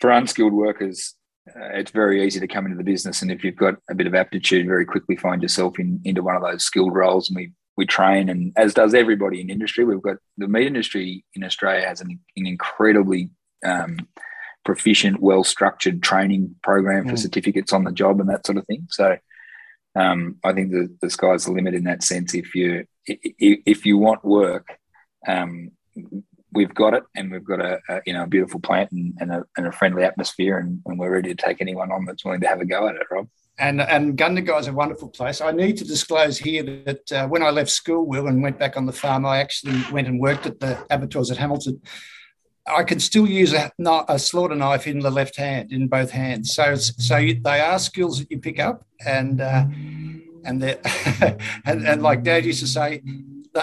for 0.00 0.10
unskilled 0.10 0.52
workers, 0.52 1.14
uh, 1.48 1.74
it's 1.74 1.90
very 1.90 2.24
easy 2.24 2.40
to 2.40 2.48
come 2.48 2.66
into 2.66 2.78
the 2.78 2.84
business, 2.84 3.22
and 3.22 3.30
if 3.30 3.44
you've 3.44 3.56
got 3.56 3.74
a 3.90 3.94
bit 3.94 4.06
of 4.06 4.14
aptitude, 4.14 4.66
very 4.66 4.84
quickly 4.84 5.16
find 5.16 5.42
yourself 5.42 5.78
in 5.78 6.00
into 6.04 6.22
one 6.22 6.36
of 6.36 6.42
those 6.42 6.64
skilled 6.64 6.94
roles. 6.94 7.28
And 7.28 7.36
we 7.36 7.52
we 7.76 7.86
train, 7.86 8.28
and 8.28 8.52
as 8.56 8.74
does 8.74 8.94
everybody 8.94 9.40
in 9.40 9.50
industry, 9.50 9.84
we've 9.84 10.02
got 10.02 10.18
the 10.36 10.48
meat 10.48 10.66
industry 10.66 11.24
in 11.34 11.42
Australia 11.42 11.86
has 11.86 12.00
an, 12.00 12.20
an 12.36 12.46
incredibly 12.46 13.30
um, 13.64 13.96
proficient, 14.64 15.20
well 15.20 15.44
structured 15.44 16.02
training 16.02 16.54
program 16.62 17.06
for 17.06 17.14
mm. 17.14 17.18
certificates 17.18 17.72
on 17.72 17.84
the 17.84 17.92
job 17.92 18.20
and 18.20 18.28
that 18.28 18.46
sort 18.46 18.58
of 18.58 18.66
thing. 18.66 18.86
So 18.90 19.16
um, 19.94 20.36
I 20.44 20.52
think 20.52 20.70
the, 20.70 20.94
the 21.00 21.10
sky's 21.10 21.44
the 21.44 21.52
limit 21.52 21.74
in 21.74 21.84
that 21.84 22.02
sense. 22.02 22.34
If 22.34 22.54
you 22.54 22.86
if, 23.06 23.84
you 23.84 23.98
want 23.98 24.24
work, 24.24 24.78
um, 25.26 25.72
we've 26.52 26.74
got 26.74 26.94
it, 26.94 27.02
and 27.16 27.32
we've 27.32 27.44
got 27.44 27.60
a, 27.60 27.80
a 27.88 28.00
you 28.06 28.12
know 28.12 28.22
a 28.22 28.28
beautiful 28.28 28.60
plant 28.60 28.92
and, 28.92 29.14
and, 29.20 29.32
a, 29.32 29.44
and 29.56 29.66
a 29.66 29.72
friendly 29.72 30.04
atmosphere, 30.04 30.58
and, 30.58 30.80
and, 30.86 30.98
we're 30.98 31.12
ready 31.12 31.34
to 31.34 31.42
take 31.42 31.60
anyone 31.60 31.90
on 31.90 32.04
that's 32.04 32.24
willing 32.24 32.40
to 32.40 32.46
have 32.46 32.60
a 32.60 32.64
go 32.64 32.88
at 32.88 32.94
it, 32.94 33.06
Rob. 33.10 33.28
And 33.58 33.82
and 33.82 34.16
Gundagai 34.16 34.60
is 34.60 34.66
a 34.68 34.72
wonderful 34.72 35.08
place. 35.08 35.40
I 35.40 35.50
need 35.50 35.76
to 35.78 35.84
disclose 35.84 36.38
here 36.38 36.62
that 36.62 37.12
uh, 37.12 37.28
when 37.28 37.42
I 37.42 37.50
left 37.50 37.70
school, 37.70 38.06
Will, 38.06 38.28
and 38.28 38.42
went 38.42 38.58
back 38.58 38.76
on 38.76 38.86
the 38.86 38.92
farm, 38.92 39.26
I 39.26 39.38
actually 39.38 39.82
went 39.92 40.06
and 40.06 40.20
worked 40.20 40.46
at 40.46 40.60
the 40.60 40.78
abattoirs 40.90 41.30
at 41.30 41.36
Hamilton. 41.36 41.82
I 42.66 42.84
can 42.84 43.00
still 43.00 43.26
use 43.26 43.52
a, 43.52 43.72
a, 44.08 44.18
slaughter 44.18 44.54
knife 44.54 44.86
in 44.86 45.00
the 45.00 45.10
left 45.10 45.36
hand, 45.36 45.72
in 45.72 45.88
both 45.88 46.10
hands. 46.10 46.54
So, 46.54 46.76
so 46.76 47.16
they 47.16 47.60
are 47.60 47.78
skills 47.78 48.20
that 48.20 48.30
you 48.30 48.38
pick 48.38 48.60
up, 48.60 48.86
and 49.04 49.40
uh, 49.40 49.64
and, 50.44 50.62
and 51.64 51.86
and 51.86 52.02
like 52.02 52.22
Dad 52.22 52.44
used 52.44 52.60
to 52.60 52.68
say, 52.68 53.02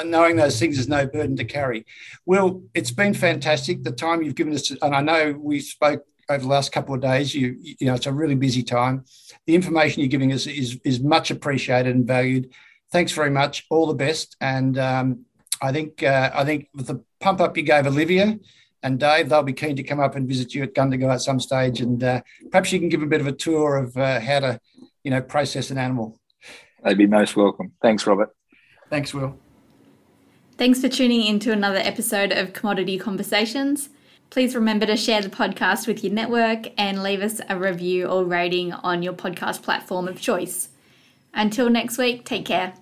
knowing 0.05 0.35
those 0.35 0.59
things 0.59 0.77
is 0.77 0.89
no 0.89 1.05
burden 1.07 1.37
to 1.37 1.45
carry. 1.45 1.85
Well, 2.25 2.61
it's 2.73 2.91
been 2.91 3.13
fantastic. 3.13 3.83
The 3.83 3.91
time 3.91 4.21
you've 4.21 4.35
given 4.35 4.53
us, 4.53 4.69
and 4.69 4.95
I 4.95 5.01
know 5.01 5.31
we 5.39 5.61
spoke 5.61 6.03
over 6.29 6.41
the 6.41 6.49
last 6.49 6.71
couple 6.71 6.93
of 6.93 7.01
days. 7.01 7.33
You 7.33 7.55
you 7.61 7.87
know, 7.87 7.93
it's 7.93 8.05
a 8.05 8.13
really 8.13 8.35
busy 8.35 8.63
time. 8.63 9.05
The 9.47 9.55
information 9.55 10.01
you're 10.01 10.09
giving 10.09 10.33
us 10.33 10.45
is 10.45 10.77
is 10.83 10.99
much 10.99 11.31
appreciated 11.31 11.95
and 11.95 12.05
valued. 12.05 12.51
Thanks 12.91 13.13
very 13.13 13.31
much. 13.31 13.65
All 13.69 13.87
the 13.87 13.93
best, 13.93 14.35
and 14.41 14.77
um, 14.77 15.25
I 15.61 15.71
think 15.71 16.03
uh, 16.03 16.31
I 16.33 16.43
think 16.43 16.67
with 16.73 16.87
the 16.87 17.03
pump 17.21 17.39
up 17.39 17.55
you 17.55 17.63
gave 17.63 17.87
Olivia 17.87 18.37
and 18.83 18.99
Dave, 18.99 19.29
they'll 19.29 19.43
be 19.43 19.53
keen 19.53 19.75
to 19.75 19.83
come 19.83 19.99
up 19.99 20.15
and 20.15 20.27
visit 20.27 20.53
you 20.53 20.63
at 20.63 20.73
Gundagai 20.73 21.13
at 21.13 21.21
some 21.21 21.39
stage, 21.39 21.81
and 21.81 22.03
uh, 22.03 22.21
perhaps 22.51 22.71
you 22.71 22.79
can 22.79 22.89
give 22.89 23.01
a 23.01 23.07
bit 23.07 23.21
of 23.21 23.27
a 23.27 23.31
tour 23.31 23.77
of 23.77 23.95
uh, 23.97 24.19
how 24.19 24.39
to, 24.39 24.59
you 25.03 25.11
know, 25.11 25.21
process 25.21 25.69
an 25.71 25.77
animal. 25.77 26.19
They'd 26.83 26.97
be 26.97 27.07
most 27.07 27.35
welcome. 27.35 27.73
Thanks, 27.81 28.07
Robert. 28.07 28.29
Thanks, 28.89 29.13
Will. 29.13 29.37
Thanks 30.57 30.81
for 30.81 30.89
tuning 30.89 31.25
in 31.25 31.39
to 31.39 31.51
another 31.51 31.77
episode 31.77 32.31
of 32.31 32.53
Commodity 32.53 32.97
Conversations. 32.97 33.89
Please 34.29 34.53
remember 34.53 34.85
to 34.85 34.95
share 34.95 35.21
the 35.21 35.29
podcast 35.29 35.87
with 35.87 36.03
your 36.03 36.13
network 36.13 36.67
and 36.77 37.01
leave 37.01 37.21
us 37.21 37.41
a 37.49 37.57
review 37.57 38.05
or 38.05 38.23
rating 38.23 38.73
on 38.73 39.01
your 39.01 39.13
podcast 39.13 39.63
platform 39.63 40.07
of 40.07 40.21
choice. 40.21 40.69
Until 41.33 41.69
next 41.69 41.97
week, 41.97 42.25
take 42.25 42.45
care. 42.45 42.73